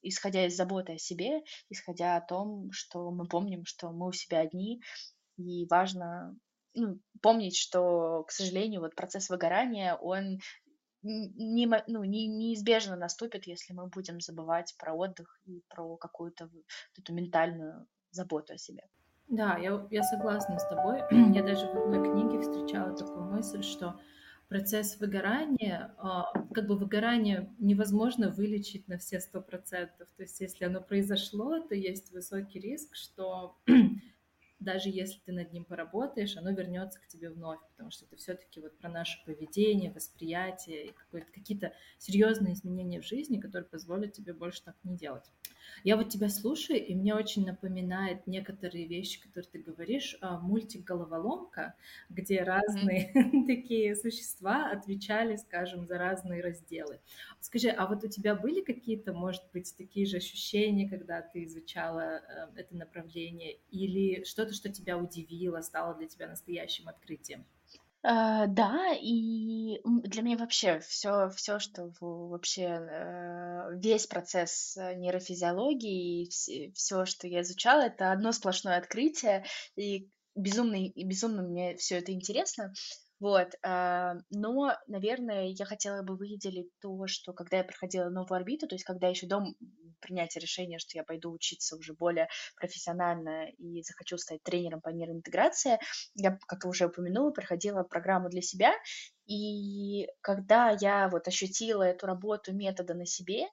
исходя 0.04 0.46
из 0.46 0.56
заботы 0.56 0.94
о 0.94 0.98
себе, 0.98 1.42
исходя 1.70 2.18
о 2.18 2.22
том, 2.22 2.72
что 2.72 3.10
мы 3.10 3.26
помним, 3.26 3.66
что 3.66 3.92
мы 3.92 4.10
у 4.10 4.12
себя 4.12 4.40
одни, 4.40 4.82
и 5.38 5.66
важно 5.70 6.36
ну, 6.76 7.00
помнить, 7.22 7.58
что, 7.58 8.24
к 8.24 8.32
сожалению, 8.32 8.82
вот 8.82 8.96
процесс 8.96 9.30
выгорания, 9.30 9.96
он 9.96 10.40
не, 11.04 11.68
ну, 11.88 12.04
не, 12.04 12.28
неизбежно 12.28 12.96
наступит, 12.96 13.46
если 13.46 13.74
мы 13.74 13.88
будем 13.88 14.22
забывать 14.22 14.74
про 14.78 14.94
отдых 14.94 15.40
и 15.46 15.62
про 15.68 15.98
какую-то 15.98 16.50
эту 16.98 17.14
ментальную 17.14 17.88
заботу 18.12 18.54
о 18.54 18.58
себе. 18.58 18.84
Да, 19.28 19.58
я, 19.58 19.86
я 19.92 20.04
согласна 20.04 20.60
с 20.60 20.68
тобой. 20.68 21.02
Я 21.34 21.44
даже 21.44 21.66
в 21.68 21.76
одной 21.76 22.04
книге 22.04 22.42
встречала 22.42 22.96
такую 22.96 23.24
мысль, 23.24 23.64
что 23.64 24.00
процесс 24.48 25.00
выгорания, 25.00 25.96
а, 25.98 26.32
как 26.54 26.68
бы 26.68 26.76
выгорание 26.78 27.52
невозможно 27.58 28.30
вылечить 28.30 28.88
на 28.88 28.98
все 28.98 29.20
сто 29.20 29.42
процентов. 29.42 30.08
То 30.16 30.24
есть 30.24 30.40
если 30.40 30.66
оно 30.66 30.82
произошло, 30.82 31.60
то 31.60 31.74
есть 31.74 32.12
высокий 32.12 32.60
риск, 32.60 32.96
что 32.96 33.58
даже 34.64 34.90
если 34.90 35.20
ты 35.20 35.32
над 35.32 35.52
ним 35.54 35.66
поработаешь, 35.66 36.38
оно 36.38 36.52
вернется 36.52 37.00
к 37.00 37.08
тебе 37.08 37.30
вновь, 37.30 37.60
потому 37.70 37.92
что 37.92 38.06
это 38.06 38.16
все-таки 38.16 38.62
вот 38.62 38.78
про 38.78 38.90
наше 38.90 39.24
поведение, 39.26 39.92
восприятие 39.92 40.88
и 40.88 40.94
какие-то 41.34 41.74
серьезные 41.98 42.54
изменения 42.54 43.02
в 43.02 43.06
жизни, 43.06 43.40
которые 43.40 43.68
позволят 43.68 44.14
тебе 44.14 44.34
больше 44.34 44.64
так 44.64 44.76
не 44.84 44.96
делать. 44.96 45.26
Я 45.84 45.98
вот 45.98 46.10
тебя 46.10 46.30
слушаю, 46.30 46.84
и 46.86 46.96
мне 46.96 47.14
очень 47.14 47.46
напоминает 47.46 48.26
некоторые 48.28 48.88
вещи, 48.88 49.22
которые 49.22 49.50
ты 49.52 49.60
говоришь, 49.60 50.18
а, 50.22 50.40
мультик 50.40 50.84
«Головоломка», 50.84 51.76
где 52.10 52.44
разные 52.44 53.12
такие 53.48 53.96
существа 53.96 54.72
отвечали, 54.72 55.36
скажем, 55.36 55.86
за 55.86 55.98
разные 55.98 56.42
разделы. 56.42 57.00
Скажи, 57.40 57.70
а 57.70 57.86
вот 57.88 58.04
у 58.04 58.08
тебя 58.08 58.36
были 58.36 58.62
какие-то, 58.62 59.14
может 59.14 59.44
быть, 59.54 59.74
такие 59.78 60.06
же 60.06 60.18
ощущения, 60.18 60.88
когда 60.90 61.22
ты 61.22 61.44
изучала 61.44 62.22
э, 62.22 62.48
это 62.56 62.76
направление, 62.76 63.58
или 63.72 64.24
что-то, 64.24 64.54
что 64.54 64.70
тебя 64.70 64.98
удивило, 64.98 65.62
стало 65.62 65.96
для 65.96 66.08
тебя 66.08 66.28
настоящим 66.28 66.88
открытием? 66.88 67.46
Э, 68.04 68.48
да, 68.48 68.94
и 69.00 69.80
для 69.86 70.22
меня 70.24 70.38
вообще 70.38 70.80
все, 70.82 71.30
все, 71.30 71.60
что 71.60 71.92
вообще 72.02 72.64
э, 72.64 73.70
весь 73.76 74.08
процесс 74.08 74.76
э, 74.78 74.96
нейрофизиологии 74.96 76.26
и 76.26 76.72
все, 76.74 77.06
что 77.06 77.28
я 77.28 77.42
изучала, 77.42 77.82
это 77.84 78.12
одно 78.12 78.34
сплошное 78.34 78.78
открытие, 78.78 79.46
и 79.78 80.10
безумно, 80.36 80.76
и 80.76 81.04
безумно 81.06 81.44
мне 81.44 81.78
все 81.78 82.00
это 82.00 82.12
интересно. 82.12 82.74
Вот, 83.24 83.54
но, 83.64 84.78
наверное, 84.88 85.46
я 85.46 85.64
хотела 85.64 86.02
бы 86.02 86.18
выделить 86.18 86.78
то, 86.82 87.08
что 87.08 87.32
когда 87.32 87.60
я 87.60 87.64
проходила 87.64 88.10
новую 88.10 88.36
орбиту, 88.36 88.68
то 88.68 88.76
есть 88.76 88.84
когда 88.84 89.08
еще 89.08 89.28
дом 89.28 89.56
принятия 90.02 90.42
решения, 90.42 90.78
что 90.78 90.98
я 90.98 91.06
пойду 91.06 91.32
учиться 91.32 91.78
уже 91.78 91.94
более 91.94 92.28
профессионально 92.58 93.48
и 93.58 93.82
захочу 93.82 94.18
стать 94.18 94.44
тренером 94.44 94.82
по 94.82 94.90
нейроинтеграции, 94.90 95.80
я, 96.16 96.38
как 96.48 96.66
уже 96.66 96.88
упомянула, 96.88 97.32
проходила 97.32 97.84
программу 97.84 98.28
для 98.28 98.42
себя, 98.42 98.74
и 99.26 100.10
когда 100.20 100.76
я 100.82 101.08
вот 101.08 101.26
ощутила 101.26 101.84
эту 101.84 102.08
работу 102.08 102.54
метода 102.54 102.94
на 102.94 103.06
себе, 103.06 103.46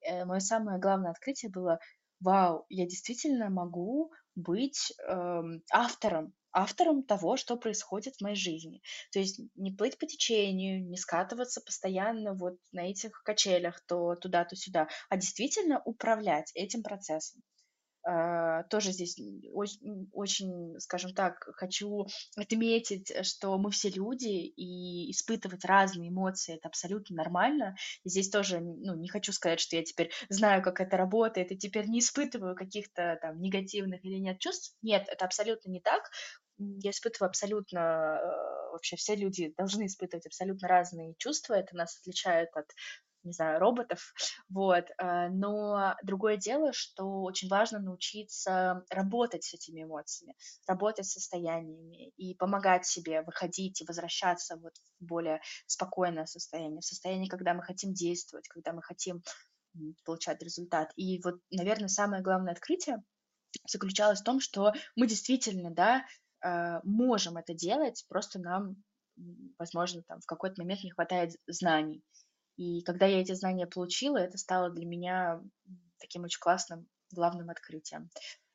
э, 0.00 0.24
мое 0.24 0.40
самое 0.40 0.80
главное 0.80 1.12
открытие 1.12 1.52
было, 1.52 1.78
вау, 2.18 2.66
я 2.70 2.86
действительно 2.86 3.50
могу 3.50 4.10
быть 4.34 4.92
эм, 5.06 5.62
автором 5.70 6.34
автором 6.52 7.02
того, 7.02 7.36
что 7.36 7.56
происходит 7.56 8.16
в 8.16 8.22
моей 8.22 8.36
жизни. 8.36 8.82
То 9.12 9.18
есть 9.18 9.40
не 9.54 9.72
плыть 9.72 9.98
по 9.98 10.06
течению, 10.06 10.84
не 10.86 10.96
скатываться 10.96 11.60
постоянно 11.60 12.34
вот 12.34 12.58
на 12.72 12.90
этих 12.90 13.22
качелях 13.22 13.80
то 13.86 14.14
туда, 14.16 14.44
то 14.44 14.56
сюда, 14.56 14.88
а 15.08 15.16
действительно 15.16 15.82
управлять 15.84 16.50
этим 16.54 16.82
процессом. 16.82 17.42
А, 18.04 18.64
тоже 18.64 18.90
здесь 18.90 19.16
очень, 19.52 20.08
очень, 20.12 20.74
скажем 20.80 21.14
так, 21.14 21.48
хочу 21.54 22.06
отметить, 22.36 23.12
что 23.24 23.56
мы 23.58 23.70
все 23.70 23.90
люди, 23.90 24.26
и 24.26 25.10
испытывать 25.12 25.64
разные 25.64 26.08
эмоции 26.08 26.56
это 26.56 26.66
абсолютно 26.68 27.16
нормально. 27.16 27.76
И 28.02 28.08
здесь 28.08 28.28
тоже, 28.28 28.58
ну, 28.60 28.96
не 28.96 29.08
хочу 29.08 29.32
сказать, 29.32 29.60
что 29.60 29.76
я 29.76 29.84
теперь 29.84 30.10
знаю, 30.28 30.62
как 30.62 30.80
это 30.80 30.96
работает, 30.96 31.52
и 31.52 31.56
теперь 31.56 31.86
не 31.86 32.00
испытываю 32.00 32.56
каких-то 32.56 33.18
там 33.22 33.40
негативных 33.40 34.04
или 34.04 34.18
нет 34.18 34.40
чувств. 34.40 34.76
Нет, 34.82 35.04
это 35.08 35.24
абсолютно 35.24 35.70
не 35.70 35.80
так. 35.80 36.10
Я 36.58 36.90
испытываю 36.90 37.28
абсолютно, 37.28 37.78
э, 38.22 38.70
вообще 38.72 38.96
все 38.96 39.14
люди 39.16 39.52
должны 39.56 39.86
испытывать 39.86 40.26
абсолютно 40.26 40.68
разные 40.68 41.14
чувства, 41.18 41.54
это 41.54 41.76
нас 41.76 41.98
отличает 41.98 42.50
от 42.56 42.66
не 43.24 43.32
знаю, 43.32 43.60
роботов, 43.60 44.12
вот, 44.48 44.86
э, 44.98 45.28
но 45.28 45.94
другое 46.02 46.36
дело, 46.36 46.72
что 46.72 47.22
очень 47.22 47.48
важно 47.48 47.78
научиться 47.78 48.84
работать 48.90 49.44
с 49.44 49.54
этими 49.54 49.84
эмоциями, 49.84 50.34
работать 50.66 51.06
с 51.06 51.12
состояниями 51.12 52.08
и 52.16 52.34
помогать 52.34 52.84
себе 52.84 53.22
выходить 53.22 53.80
и 53.80 53.84
возвращаться 53.86 54.56
вот 54.56 54.72
в 54.98 55.04
более 55.04 55.40
спокойное 55.66 56.26
состояние, 56.26 56.80
в 56.80 56.84
состояние, 56.84 57.30
когда 57.30 57.54
мы 57.54 57.62
хотим 57.62 57.94
действовать, 57.94 58.48
когда 58.48 58.72
мы 58.72 58.82
хотим 58.82 59.22
получать 60.04 60.42
результат. 60.42 60.90
И 60.96 61.20
вот, 61.22 61.36
наверное, 61.50 61.88
самое 61.88 62.22
главное 62.22 62.52
открытие 62.52 63.02
заключалось 63.66 64.20
в 64.20 64.24
том, 64.24 64.40
что 64.40 64.72
мы 64.96 65.06
действительно, 65.06 65.70
да, 65.70 66.04
можем 66.84 67.36
это 67.36 67.54
делать, 67.54 68.04
просто 68.08 68.38
нам, 68.38 68.76
возможно, 69.58 70.02
там 70.02 70.20
в 70.20 70.26
какой-то 70.26 70.60
момент 70.60 70.82
не 70.84 70.90
хватает 70.90 71.32
знаний. 71.46 72.02
И 72.56 72.82
когда 72.82 73.06
я 73.06 73.20
эти 73.20 73.32
знания 73.32 73.66
получила, 73.66 74.18
это 74.18 74.38
стало 74.38 74.70
для 74.70 74.86
меня 74.86 75.40
таким 75.98 76.24
очень 76.24 76.40
классным 76.40 76.86
главным 77.12 77.50
открытием. 77.50 78.10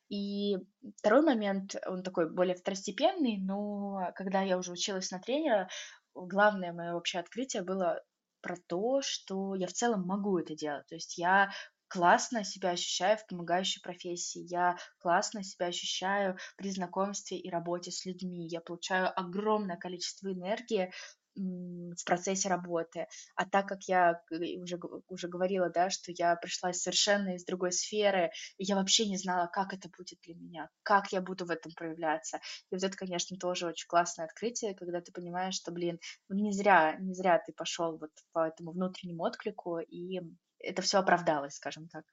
И 0.10 0.58
второй 0.98 1.22
момент, 1.22 1.76
он 1.86 2.04
такой 2.04 2.30
более 2.32 2.56
второстепенный, 2.56 3.38
но 3.38 4.12
когда 4.16 4.42
я 4.42 4.58
уже 4.58 4.72
училась 4.72 5.12
на 5.12 5.20
тренера, 5.20 5.70
главное 6.14 6.72
мое 6.72 6.94
вообще 6.94 7.20
открытие 7.20 7.64
было 7.64 8.02
про 8.42 8.56
то, 8.68 9.02
что 9.02 9.56
я 9.56 9.68
в 9.68 9.74
целом 9.74 10.06
могу 10.06 10.38
это 10.38 10.56
делать. 10.56 10.88
То 10.88 10.96
есть 10.96 11.18
я 11.18 11.52
классно 11.88 12.44
себя 12.44 12.72
ощущаю 12.72 13.18
в 13.18 13.28
помогающей 13.28 13.82
профессии, 13.82 14.46
я 14.50 14.78
классно 15.00 15.44
себя 15.44 15.68
ощущаю 15.68 16.38
при 16.58 16.70
знакомстве 16.72 17.38
и 17.38 17.50
работе 17.50 17.92
с 17.92 18.06
людьми, 18.06 18.48
я 18.48 18.62
получаю 18.62 19.12
огромное 19.20 19.78
количество 19.78 20.32
энергии 20.32 20.92
в 21.38 22.04
процессе 22.06 22.50
работы. 22.50 23.08
А 23.36 23.46
так 23.46 23.68
как 23.68 23.84
я 23.84 24.22
уже, 24.60 24.80
уже 25.08 25.28
говорила, 25.28 25.70
да, 25.70 25.90
что 25.90 26.12
я 26.12 26.36
пришла 26.36 26.74
совершенно 26.74 27.36
из 27.36 27.46
другой 27.46 27.72
сферы, 27.72 28.32
я 28.58 28.76
вообще 28.76 29.08
не 29.08 29.18
знала, 29.18 29.48
как 29.48 29.74
это 29.74 29.90
будет 29.96 30.20
для 30.24 30.36
меня, 30.36 30.70
как 30.84 31.12
я 31.12 31.22
буду 31.22 31.46
в 31.46 31.52
этом 31.52 31.72
проявляться. 31.74 32.38
И 32.72 32.76
вот 32.76 32.84
это, 32.84 32.98
конечно, 32.98 33.38
тоже 33.38 33.68
очень 33.68 33.88
классное 33.88 34.26
открытие, 34.26 34.74
когда 34.74 35.02
ты 35.02 35.12
понимаешь, 35.12 35.56
что, 35.56 35.72
блин, 35.72 36.00
ну 36.30 36.38
не 36.38 36.52
зря, 36.52 36.96
не 37.00 37.14
зря 37.14 37.40
ты 37.46 37.54
пошел 37.54 37.98
вот 37.98 38.12
по 38.32 38.48
этому 38.48 38.72
внутреннему 38.72 39.24
отклику, 39.24 39.80
и 39.80 40.20
это 40.60 40.82
все 40.82 41.00
оправдалось, 41.00 41.56
скажем 41.56 41.88
так. 41.88 42.04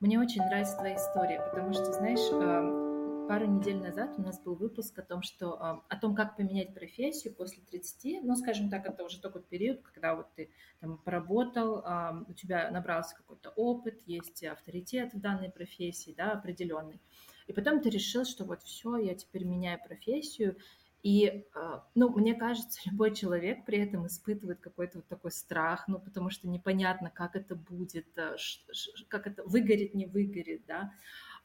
Мне 0.00 0.18
очень 0.18 0.42
нравится 0.42 0.76
твоя 0.76 0.96
история, 0.96 1.40
потому 1.40 1.72
что, 1.72 1.92
знаешь, 1.92 2.20
пару 3.28 3.46
недель 3.46 3.80
назад 3.80 4.14
у 4.18 4.22
нас 4.22 4.40
был 4.40 4.56
выпуск 4.56 4.98
о 4.98 5.02
том, 5.02 5.22
что 5.22 5.84
о 5.88 5.96
том, 5.96 6.16
как 6.16 6.36
поменять 6.36 6.74
профессию 6.74 7.34
после 7.34 7.62
30. 7.62 8.24
Ну, 8.24 8.34
скажем 8.34 8.70
так, 8.70 8.86
это 8.86 9.04
уже 9.04 9.20
такой 9.20 9.42
период, 9.42 9.82
когда 9.82 10.16
вот 10.16 10.34
ты 10.34 10.50
там 10.80 10.98
поработал, 10.98 11.84
у 12.26 12.32
тебя 12.32 12.70
набрался 12.70 13.16
какой-то 13.16 13.50
опыт, 13.50 14.02
есть 14.06 14.42
авторитет 14.42 15.14
в 15.14 15.20
данной 15.20 15.50
профессии, 15.50 16.14
да, 16.16 16.32
определенный. 16.32 17.00
И 17.46 17.52
потом 17.52 17.80
ты 17.80 17.90
решил, 17.90 18.24
что 18.24 18.44
вот 18.44 18.62
все, 18.62 18.96
я 18.96 19.14
теперь 19.14 19.44
меняю 19.44 19.80
профессию, 19.82 20.56
и, 21.02 21.46
ну, 21.94 22.10
мне 22.10 22.34
кажется, 22.34 22.80
любой 22.90 23.14
человек 23.14 23.64
при 23.64 23.78
этом 23.78 24.06
испытывает 24.06 24.60
какой-то 24.60 24.98
вот 24.98 25.08
такой 25.08 25.32
страх, 25.32 25.88
ну, 25.88 25.98
потому 25.98 26.30
что 26.30 26.48
непонятно, 26.48 27.10
как 27.10 27.36
это 27.36 27.54
будет, 27.54 28.16
э, 28.16 28.36
как 29.08 29.26
это 29.26 29.42
выгорит, 29.44 29.94
не 29.94 30.06
выгорит, 30.06 30.64
да. 30.66 30.92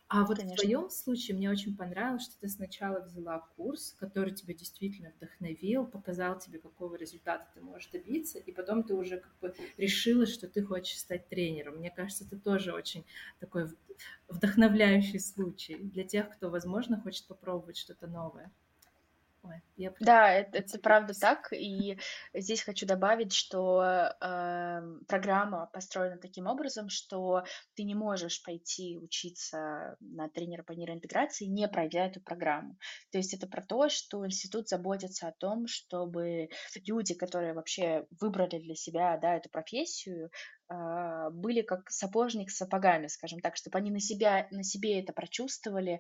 А 0.08 0.24
вот 0.24 0.38
Конечно. 0.38 0.56
в 0.56 0.60
твоем 0.60 0.90
случае 0.92 1.36
мне 1.36 1.50
очень 1.50 1.76
понравилось, 1.76 2.24
что 2.26 2.40
ты 2.40 2.48
сначала 2.48 3.00
взяла 3.00 3.40
курс, 3.56 3.96
который 4.00 4.36
тебя 4.36 4.54
действительно 4.54 5.12
вдохновил, 5.18 5.88
показал 5.88 6.38
тебе, 6.38 6.60
какого 6.60 6.94
результата 6.96 7.48
ты 7.56 7.62
можешь 7.62 7.90
добиться, 7.90 8.38
и 8.38 8.52
потом 8.52 8.84
ты 8.84 8.94
уже 8.94 9.18
как 9.18 9.36
бы 9.40 9.56
решила, 9.78 10.28
что 10.28 10.48
ты 10.48 10.62
хочешь 10.62 11.00
стать 11.00 11.28
тренером. 11.28 11.78
Мне 11.78 11.90
кажется, 11.90 12.24
это 12.24 12.38
тоже 12.38 12.72
очень 12.72 13.04
такой 13.40 13.68
вдохновляющий 14.28 15.20
случай 15.20 15.76
для 15.76 16.04
тех, 16.04 16.30
кто, 16.30 16.52
возможно, 16.52 17.02
хочет 17.02 17.26
попробовать 17.26 17.78
что-то 17.78 18.06
новое. 18.06 18.52
Ой, 19.48 19.62
я 19.76 19.94
Да, 20.00 20.32
это, 20.32 20.58
это 20.58 20.80
правда 20.80 21.14
так. 21.14 21.54
И 21.54 22.00
здесь 22.34 22.64
хочу 22.64 22.88
добавить, 22.88 23.32
что 23.32 23.84
э, 23.84 24.82
программа 25.08 25.70
построена 25.72 26.18
таким 26.18 26.48
образом, 26.48 26.90
что 26.90 27.44
ты 27.76 27.84
не 27.84 27.94
можешь 27.94 28.42
пойти 28.42 28.98
учиться 28.98 29.98
на 30.00 30.30
тренера 30.30 30.64
по 30.64 30.72
нейроинтеграции, 30.72 31.46
не 31.46 31.68
пройдя 31.68 32.08
эту 32.08 32.22
программу. 32.22 32.78
То 33.12 33.20
есть 33.20 33.36
это 33.36 33.48
про 33.48 33.62
то, 33.62 33.88
что 33.90 34.26
институт 34.26 34.68
заботится 34.68 35.28
о 35.28 35.34
том, 35.34 35.68
чтобы 35.68 36.50
люди, 36.88 37.14
которые 37.14 37.54
вообще 37.54 38.08
выбрали 38.20 38.58
для 38.58 38.74
себя 38.74 39.18
да, 39.22 39.36
эту 39.36 39.50
профессию, 39.52 40.32
э, 40.70 41.30
были 41.32 41.62
как 41.62 41.92
сапожник 41.92 42.50
с 42.50 42.58
сапогами, 42.58 43.08
скажем 43.08 43.42
так, 43.42 43.58
чтобы 43.58 43.78
они 43.78 43.92
на 43.92 44.00
себя, 44.00 44.48
на 44.50 44.64
себе 44.64 45.00
это 45.00 45.14
прочувствовали, 45.14 46.00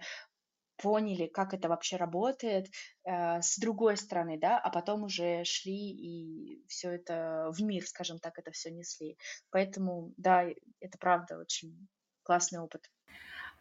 поняли, 0.77 1.27
как 1.27 1.53
это 1.53 1.69
вообще 1.69 1.97
работает 1.97 2.67
э, 3.03 3.41
с 3.41 3.57
другой 3.57 3.97
стороны, 3.97 4.37
да, 4.39 4.59
а 4.59 4.69
потом 4.69 5.03
уже 5.03 5.43
шли 5.43 5.91
и 5.91 6.65
все 6.67 6.91
это 6.91 7.51
в 7.51 7.61
мир, 7.61 7.85
скажем 7.85 8.19
так, 8.19 8.37
это 8.37 8.51
все 8.51 8.71
несли. 8.71 9.17
Поэтому, 9.51 10.13
да, 10.17 10.45
это 10.79 10.97
правда 10.99 11.37
очень 11.37 11.87
классный 12.23 12.59
опыт. 12.59 12.89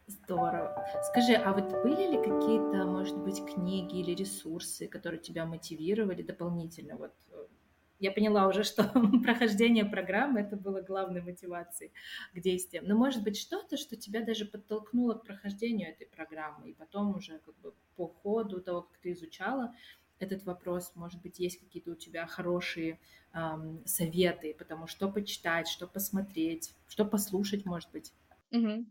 Здорово. 0.06 0.86
Скажи, 1.10 1.32
а 1.34 1.52
вот 1.54 1.70
были 1.82 2.10
ли 2.10 2.18
какие-то, 2.18 2.84
может 2.84 3.16
быть, 3.16 3.42
книги 3.46 4.00
или 4.00 4.14
ресурсы, 4.14 4.86
которые 4.86 5.20
тебя 5.20 5.46
мотивировали 5.46 6.22
дополнительно 6.22 6.96
вот 6.96 7.14
я 8.04 8.12
поняла 8.12 8.46
уже, 8.46 8.64
что 8.64 8.84
прохождение 9.24 9.86
программы 9.86 10.40
это 10.40 10.56
было 10.56 10.82
главной 10.82 11.22
мотивацией 11.22 11.90
к 12.34 12.40
действиям. 12.40 12.84
Но 12.86 12.94
может 12.96 13.22
быть 13.24 13.38
что-то, 13.38 13.78
что 13.78 13.96
тебя 13.96 14.22
даже 14.22 14.44
подтолкнуло 14.44 15.14
к 15.14 15.24
прохождению 15.24 15.88
этой 15.88 16.06
программы, 16.06 16.70
и 16.70 16.74
потом 16.74 17.16
уже 17.16 17.38
как 17.38 17.56
бы 17.60 17.72
по 17.96 18.08
ходу 18.08 18.60
того, 18.60 18.82
как 18.82 18.98
ты 18.98 19.12
изучала 19.12 19.74
этот 20.18 20.44
вопрос, 20.44 20.92
может 20.94 21.22
быть, 21.22 21.38
есть 21.38 21.58
какие-то 21.58 21.92
у 21.92 21.94
тебя 21.94 22.26
хорошие 22.26 23.00
эм, 23.32 23.82
советы, 23.86 24.54
потому 24.58 24.86
что 24.86 25.10
почитать, 25.10 25.66
что 25.66 25.86
посмотреть, 25.86 26.74
что 26.86 27.04
послушать, 27.06 27.64
может 27.64 27.90
быть. 27.90 28.12
Угу. 28.52 28.84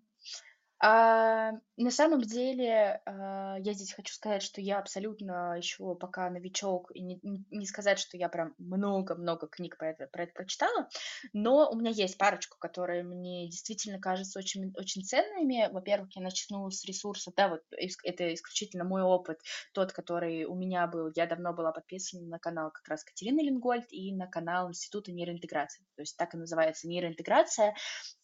А, 0.85 1.53
на 1.77 1.91
самом 1.91 2.19
деле, 2.19 3.01
а, 3.05 3.55
я 3.57 3.71
здесь 3.71 3.93
хочу 3.93 4.13
сказать, 4.13 4.43
что 4.43 4.59
я 4.59 4.79
абсолютно 4.79 5.55
еще 5.55 5.95
пока 5.95 6.29
новичок, 6.29 6.91
и 6.93 7.01
не, 7.01 7.21
не 7.23 7.65
сказать, 7.65 7.99
что 7.99 8.17
я 8.17 8.27
прям 8.27 8.53
много-много 8.57 9.47
книг 9.47 9.77
про 9.77 9.91
это, 9.91 10.07
про 10.07 10.23
это 10.23 10.33
прочитала, 10.33 10.89
но 11.31 11.69
у 11.71 11.77
меня 11.77 11.91
есть 11.91 12.17
парочку, 12.17 12.57
которые 12.59 13.03
мне 13.03 13.47
действительно 13.47 13.97
кажутся 13.97 14.39
очень, 14.39 14.73
очень 14.75 15.03
ценными. 15.03 15.71
Во-первых, 15.71 16.09
я 16.17 16.21
начну 16.21 16.69
с 16.69 16.83
ресурсов, 16.83 17.33
да, 17.37 17.47
вот 17.47 17.61
это 18.03 18.33
исключительно 18.33 18.83
мой 18.83 19.03
опыт, 19.03 19.39
тот, 19.73 19.93
который 19.93 20.43
у 20.43 20.53
меня 20.53 20.85
был. 20.87 21.13
Я 21.15 21.27
давно 21.27 21.53
была 21.53 21.71
подписана 21.71 22.27
на 22.27 22.39
канал 22.39 22.71
как 22.71 22.89
раз 22.89 23.05
Катерины 23.05 23.39
Лингольд 23.39 23.85
и 23.89 24.13
на 24.13 24.27
канал 24.27 24.67
Института 24.67 25.13
нейроинтеграции, 25.13 25.85
то 25.95 26.01
есть 26.01 26.17
так 26.17 26.33
и 26.33 26.37
называется 26.37 26.89
нейроинтеграция. 26.89 27.73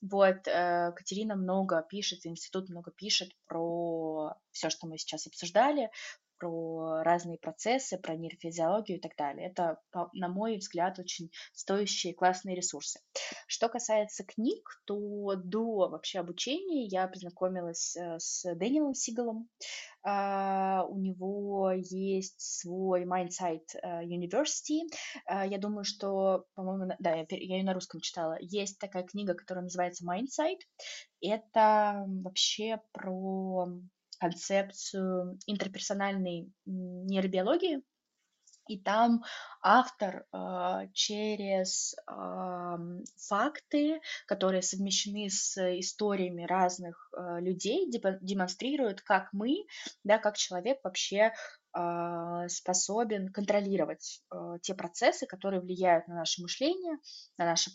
Вот, 0.02 0.46
э, 0.46 0.92
Катерина 0.94 1.38
много 1.38 1.86
пишет, 1.90 2.26
институт 2.26 2.49
много 2.70 2.92
пишет 2.92 3.36
про 3.48 4.36
все, 4.60 4.70
что 4.70 4.88
мы 4.88 4.98
сейчас 4.98 5.26
обсуждали, 5.26 5.90
про 6.40 7.04
разные 7.04 7.38
процессы, 7.38 7.98
про 7.98 8.16
нейрофизиологию 8.16 8.98
и 8.98 9.02
так 9.02 9.16
далее. 9.18 9.50
Это, 9.50 9.80
на 10.14 10.30
мой 10.30 10.58
взгляд, 10.58 10.98
очень 10.98 11.30
стоящие 11.54 12.14
классные 12.14 12.56
ресурсы. 12.56 13.02
Что 13.48 13.68
касается 13.68 14.24
книг, 14.24 14.82
то 14.86 15.36
до 15.36 15.90
вообще 15.90 16.20
обучения 16.20 16.86
я 16.86 17.08
познакомилась 17.08 17.96
э, 17.98 18.20
с 18.20 18.44
Дэниелом 18.56 18.94
Сигалом. 18.94 19.50
Uh, 20.08 20.86
у 20.88 20.98
него 20.98 21.74
есть 21.76 22.40
свой 22.40 23.04
Mindsight 23.04 23.66
э, 23.84 24.06
University. 24.06 24.80
Uh, 25.30 25.46
я 25.46 25.58
думаю, 25.58 25.84
что, 25.84 26.46
по-моему, 26.56 26.94
да, 27.00 27.16
я 27.16 27.26
ее 27.30 27.64
на 27.66 27.74
русском 27.74 28.00
читала. 28.00 28.38
Есть 28.40 28.80
такая 28.80 29.04
книга, 29.04 29.34
которая 29.34 29.64
называется 29.64 30.06
Mindsight. 30.06 30.60
Это 31.20 32.06
вообще 32.08 32.80
про 32.94 33.68
концепцию 34.20 35.40
интерперсональной 35.48 36.52
нейробиологии, 36.66 37.82
и 38.70 38.78
там 38.78 39.24
автор 39.64 40.26
э, 40.32 40.90
через 40.94 41.96
э, 42.08 42.78
факты, 43.18 44.00
которые 44.28 44.62
совмещены 44.62 45.30
с 45.30 45.58
историями 45.80 46.44
разных 46.44 47.10
э, 47.18 47.42
людей, 47.42 47.90
демонстрирует, 47.90 49.02
как 49.02 49.30
мы, 49.34 49.66
да, 50.04 50.20
как 50.20 50.38
человек 50.38 50.80
вообще 50.84 51.34
способен 52.48 53.32
контролировать 53.32 54.24
те 54.64 54.74
процессы, 54.74 55.28
которые 55.28 55.62
влияют 55.62 56.08
на 56.08 56.16
наше 56.16 56.42
мышление, 56.42 56.98
на 57.38 57.46
наше 57.46 57.70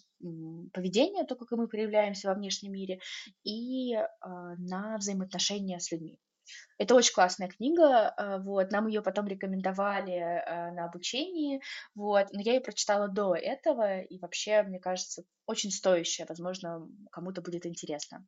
поведение, 0.72 1.24
то, 1.24 1.37
как 1.37 1.52
мы 1.52 1.68
проявляемся 1.68 2.26
во 2.26 2.35
внешнем 2.35 2.72
мире, 2.72 2.98
и 3.44 3.94
на 4.24 4.96
взаимоотношения 4.98 5.78
с 5.78 5.92
людьми. 5.92 6.18
Это 6.78 6.94
очень 6.94 7.14
классная 7.14 7.48
книга, 7.48 8.09
а, 8.09 8.38
вот, 8.38 8.70
нам 8.70 8.87
ее 8.87 9.02
потом 9.02 9.26
рекомендовали 9.26 10.18
а, 10.18 10.70
на 10.72 10.87
обучении, 10.87 11.61
вот, 11.94 12.33
но 12.33 12.40
я 12.40 12.54
ее 12.54 12.61
прочитала 12.61 13.09
до 13.09 13.35
этого, 13.35 14.00
и 14.00 14.18
вообще, 14.18 14.62
мне 14.62 14.78
кажется, 14.80 15.24
очень 15.46 15.70
стоящая, 15.70 16.26
возможно, 16.28 16.88
кому-то 17.11 17.42
будет 17.42 17.66
интересно. 17.66 18.26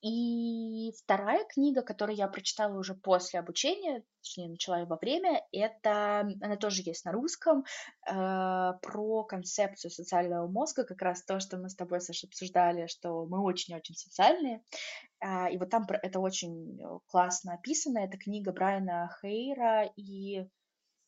И 0.00 0.92
вторая 1.02 1.44
книга, 1.44 1.82
которую 1.82 2.16
я 2.16 2.28
прочитала 2.28 2.78
уже 2.78 2.94
после 2.94 3.40
обучения, 3.40 4.04
точнее, 4.22 4.50
начала 4.50 4.78
ее 4.78 4.86
во 4.86 4.96
время, 4.96 5.42
это, 5.50 6.20
она 6.40 6.56
тоже 6.56 6.82
есть 6.84 7.04
на 7.04 7.10
русском, 7.10 7.64
э, 8.08 8.12
про 8.12 9.24
концепцию 9.24 9.90
социального 9.90 10.46
мозга, 10.46 10.84
как 10.84 11.02
раз 11.02 11.24
то, 11.24 11.40
что 11.40 11.56
мы 11.56 11.68
с 11.68 11.74
тобой, 11.74 12.00
Саша, 12.00 12.28
обсуждали, 12.28 12.86
что 12.86 13.26
мы 13.26 13.42
очень-очень 13.42 13.96
социальные. 13.96 14.62
Э, 15.20 15.50
и 15.52 15.58
вот 15.58 15.70
там 15.70 15.84
это 15.90 16.20
очень 16.20 16.78
классно 17.08 17.54
описано. 17.54 17.98
Это 17.98 18.18
книга 18.18 18.52
Брайана 18.52 19.10
Хейра 19.20 19.90
и 19.96 20.46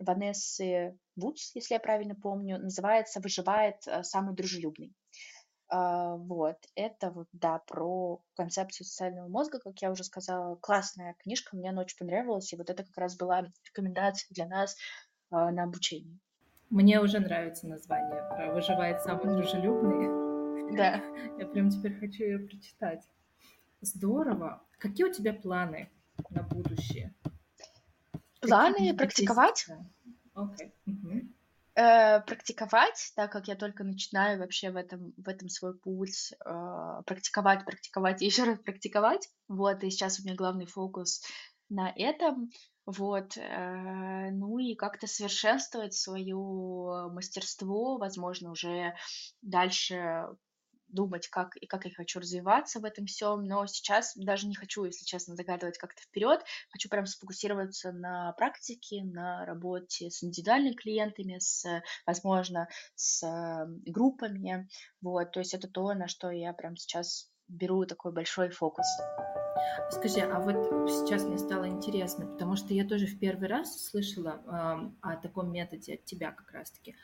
Ванессы 0.00 0.98
Вудс, 1.14 1.55
если 1.55 1.74
я 1.74 1.81
правильно 1.81 2.16
помню, 2.16 2.59
называется 2.59 3.20
«Выживает 3.20 3.76
э, 3.87 4.03
самый 4.03 4.35
дружелюбный». 4.35 4.94
А, 5.72 6.16
вот, 6.16 6.56
это 6.74 7.11
вот, 7.12 7.28
да, 7.33 7.61
про 7.61 8.20
концепцию 8.35 8.87
социального 8.87 9.28
мозга, 9.28 9.61
как 9.61 9.80
я 9.80 9.92
уже 9.92 10.02
сказала, 10.02 10.56
классная 10.56 11.14
книжка, 11.20 11.56
мне 11.56 11.70
она 11.70 11.83
очень 11.83 11.96
понравилась, 11.96 12.52
и 12.52 12.56
вот 12.56 12.70
это 12.70 12.83
как 12.83 12.98
раз 12.98 13.16
была 13.16 13.46
рекомендация 13.64 14.26
для 14.35 14.46
нас 14.48 14.76
а, 15.30 15.52
на 15.52 15.62
обучение. 15.62 16.18
Мне 16.70 17.00
уже 17.00 17.20
нравится 17.20 17.68
название 17.68 18.22
про 18.30 18.52
«Выживает 18.52 19.00
самый 19.02 19.37
дружелюбный». 19.37 20.76
Да. 20.76 21.00
Я 21.38 21.46
прям 21.46 21.70
теперь 21.70 21.96
хочу 22.00 22.24
ее 22.24 22.40
прочитать. 22.40 23.09
Здорово. 23.80 24.62
Какие 24.78 25.06
у 25.06 25.12
тебя 25.12 25.33
планы 25.33 25.88
на 26.30 26.42
будущее? 26.42 27.14
Планы 28.40 28.74
Какие 28.74 28.92
практиковать? 28.92 29.66
Окей. 30.35 30.66
Okay. 30.66 30.72
Угу 30.87 31.39
э, 31.81 32.21
практиковать, 32.27 33.12
так 33.16 33.33
как 33.33 33.49
я 33.49 33.57
только 33.57 33.85
начинаю 33.85 34.38
вообще 34.38 34.71
в 34.71 34.77
этом, 34.77 35.12
в 35.16 35.29
этом 35.29 35.49
свой 35.49 35.79
путь, 35.79 36.33
э, 36.45 37.03
практиковать, 37.07 37.64
практиковать 37.64 38.23
и 38.23 38.27
еще 38.27 38.45
раз 38.45 38.59
практиковать. 38.61 39.29
Вот, 39.49 39.83
и 39.83 39.90
сейчас 39.90 40.21
у 40.21 40.25
меня 40.25 40.35
главный 40.37 40.66
фокус 40.66 41.23
на 41.69 41.93
этом. 41.97 42.51
Вот, 42.87 43.37
э, 43.37 44.31
ну 44.33 44.59
и 44.59 44.75
как-то 44.75 45.07
совершенствовать 45.07 45.95
свое 45.95 47.09
мастерство, 47.12 47.99
возможно, 47.99 48.51
уже 48.51 48.95
дальше 49.43 50.27
думать, 50.92 51.29
как 51.29 51.57
и 51.57 51.66
как 51.66 51.85
я 51.85 51.92
хочу 51.94 52.20
развиваться 52.20 52.81
в 52.81 52.85
этом 52.85 53.07
всем, 53.07 53.44
но 53.44 53.66
сейчас 53.66 54.12
даже 54.16 54.46
не 54.46 54.55
хочу, 54.55 54.85
если 54.85 55.05
честно, 55.05 55.35
загадывать 55.35 55.79
как-то 55.79 56.03
вперед, 56.03 56.40
хочу 56.70 56.88
прям 56.88 57.07
сфокусироваться 57.07 57.92
на 57.92 58.33
практике, 58.33 59.03
на 59.05 59.44
работе 59.44 60.11
с 60.11 60.22
индивидуальными 60.22 60.74
клиентами, 60.74 61.38
с, 61.38 61.64
возможно, 62.07 62.68
с 62.94 63.24
группами, 63.87 64.68
вот, 65.00 65.33
то 65.33 65.40
есть 65.40 65.55
это 65.55 65.68
то, 65.68 65.92
на 65.94 66.09
что 66.09 66.31
я 66.31 66.53
прям 66.53 66.76
сейчас 66.76 67.31
беру 67.48 67.85
такой 67.85 68.12
большой 68.12 68.50
фокус. 68.50 68.87
Скажи, 69.90 70.20
а 70.20 70.38
вот 70.38 70.88
сейчас 70.90 71.24
мне 71.24 71.37
стало 71.37 71.68
интересно, 71.68 72.26
потому 72.26 72.57
что 72.57 72.72
я 72.72 72.87
тоже 72.87 73.07
в 73.07 73.18
первый 73.18 73.48
раз 73.48 73.88
слышала 73.88 74.40
э, 74.46 74.90
о 75.03 75.16
таком 75.16 75.53
методе 75.53 75.94
от 75.94 76.05
тебя 76.05 76.31
как 76.31 76.50
раз-таки. 76.53 76.94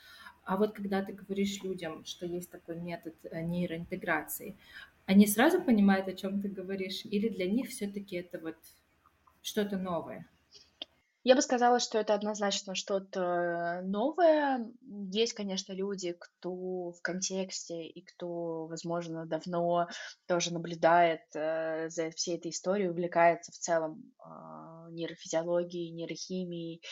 А 0.46 0.56
вот 0.56 0.74
когда 0.74 1.02
ты 1.02 1.12
говоришь 1.12 1.60
людям, 1.64 2.04
что 2.04 2.24
есть 2.24 2.50
такой 2.50 2.76
метод 2.76 3.14
э, 3.24 3.42
нейроинтеграции, 3.42 4.56
они 5.04 5.26
сразу 5.26 5.60
понимают, 5.60 6.06
о 6.06 6.14
чем 6.14 6.40
ты 6.40 6.48
говоришь, 6.48 7.04
или 7.04 7.28
для 7.28 7.50
них 7.50 7.68
все-таки 7.68 8.16
это 8.16 8.38
вот 8.38 8.56
что-то 9.42 9.76
новое? 9.76 10.24
Я 11.24 11.34
бы 11.34 11.42
сказала, 11.42 11.80
что 11.80 11.98
это 11.98 12.14
однозначно 12.14 12.76
что-то 12.76 13.80
новое. 13.84 14.70
Есть, 15.10 15.32
конечно, 15.32 15.72
люди, 15.72 16.16
кто 16.16 16.92
в 16.92 17.02
контексте 17.02 17.84
и 17.84 18.00
кто, 18.00 18.66
возможно, 18.68 19.26
давно 19.26 19.88
тоже 20.28 20.52
наблюдает 20.52 21.22
э, 21.34 21.88
за 21.88 22.12
всей 22.12 22.36
этой 22.36 22.52
историей, 22.52 22.90
увлекается 22.90 23.50
в 23.50 23.56
целом 23.56 24.12
э, 24.20 24.90
нейрофизиологией, 24.92 25.90
нейрохимией, 25.90 26.82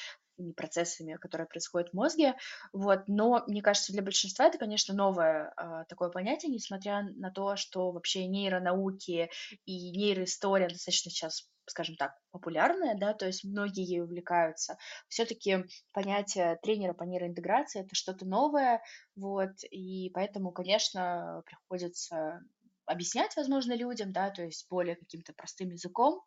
процессами, 0.56 1.14
которые 1.14 1.46
происходят 1.46 1.90
в 1.90 1.94
мозге, 1.94 2.34
вот, 2.72 3.08
но 3.08 3.44
мне 3.46 3.62
кажется, 3.62 3.92
для 3.92 4.02
большинства 4.02 4.46
это, 4.46 4.58
конечно, 4.58 4.94
новое 4.94 5.52
э, 5.56 5.84
такое 5.88 6.10
понятие, 6.10 6.52
несмотря 6.52 7.02
на 7.02 7.30
то, 7.30 7.56
что 7.56 7.90
вообще 7.92 8.26
нейронауки 8.26 9.30
и 9.64 9.90
нейроистория 9.90 10.68
достаточно 10.68 11.10
сейчас 11.10 11.48
скажем 11.66 11.96
так, 11.96 12.12
популярная, 12.30 12.94
да, 12.94 13.14
то 13.14 13.26
есть 13.26 13.44
многие 13.44 13.84
ей 13.84 14.02
увлекаются. 14.02 14.76
Все-таки 15.08 15.64
понятие 15.92 16.58
тренера 16.62 16.92
по 16.92 17.04
нейроинтеграции 17.04 17.80
это 17.80 17.94
что-то 17.94 18.26
новое, 18.26 18.82
вот, 19.16 19.52
и 19.70 20.10
поэтому, 20.10 20.52
конечно, 20.52 21.42
приходится 21.46 22.42
объяснять, 22.86 23.34
возможно, 23.36 23.74
людям, 23.74 24.12
да, 24.12 24.30
то 24.30 24.42
есть 24.42 24.66
более 24.68 24.96
каким-то 24.96 25.32
простым 25.32 25.70
языком, 25.70 26.22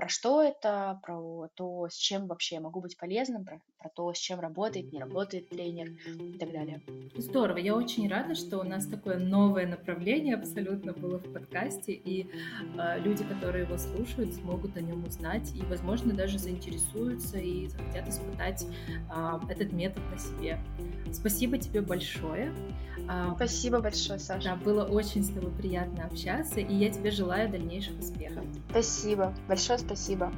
про 0.00 0.08
что 0.08 0.42
это, 0.42 0.98
про 1.02 1.50
то, 1.54 1.86
с 1.90 1.94
чем 1.94 2.26
вообще 2.26 2.54
я 2.54 2.62
могу 2.62 2.80
быть 2.80 2.96
полезным, 2.96 3.44
про, 3.44 3.60
про 3.78 3.90
то, 3.90 4.14
с 4.14 4.16
чем 4.16 4.40
работает, 4.40 4.94
не 4.94 4.98
работает 4.98 5.50
тренер 5.50 5.90
и 6.06 6.38
так 6.38 6.50
далее. 6.52 6.80
Здорово, 7.16 7.58
я 7.58 7.74
очень 7.74 8.08
рада, 8.08 8.34
что 8.34 8.60
у 8.60 8.62
нас 8.62 8.86
такое 8.86 9.18
новое 9.18 9.66
направление 9.66 10.36
абсолютно 10.36 10.94
было 10.94 11.18
в 11.18 11.30
подкасте, 11.30 11.92
и 11.92 12.30
э, 12.78 12.98
люди, 13.00 13.24
которые 13.24 13.64
его 13.66 13.76
слушают, 13.76 14.32
смогут 14.32 14.74
о 14.78 14.80
нем 14.80 15.04
узнать 15.04 15.54
и, 15.54 15.60
возможно, 15.64 16.14
даже 16.14 16.38
заинтересуются 16.38 17.36
и 17.36 17.66
захотят 17.66 18.08
испытать 18.08 18.64
э, 18.88 19.38
этот 19.50 19.70
метод 19.74 20.02
на 20.10 20.18
себе. 20.18 20.58
Спасибо 21.12 21.58
тебе 21.58 21.82
большое. 21.82 22.54
Спасибо 23.36 23.80
большое, 23.80 24.18
Саша. 24.18 24.50
Да, 24.50 24.56
было 24.56 24.84
очень 24.84 25.24
с 25.24 25.30
тобой 25.30 25.50
приятно 25.50 26.04
общаться, 26.04 26.60
и 26.60 26.74
я 26.74 26.90
тебе 26.90 27.10
желаю 27.10 27.50
дальнейших 27.50 27.98
успехов. 27.98 28.44
Спасибо, 28.70 29.34
большое 29.48 29.78
спасибо. 29.90 30.30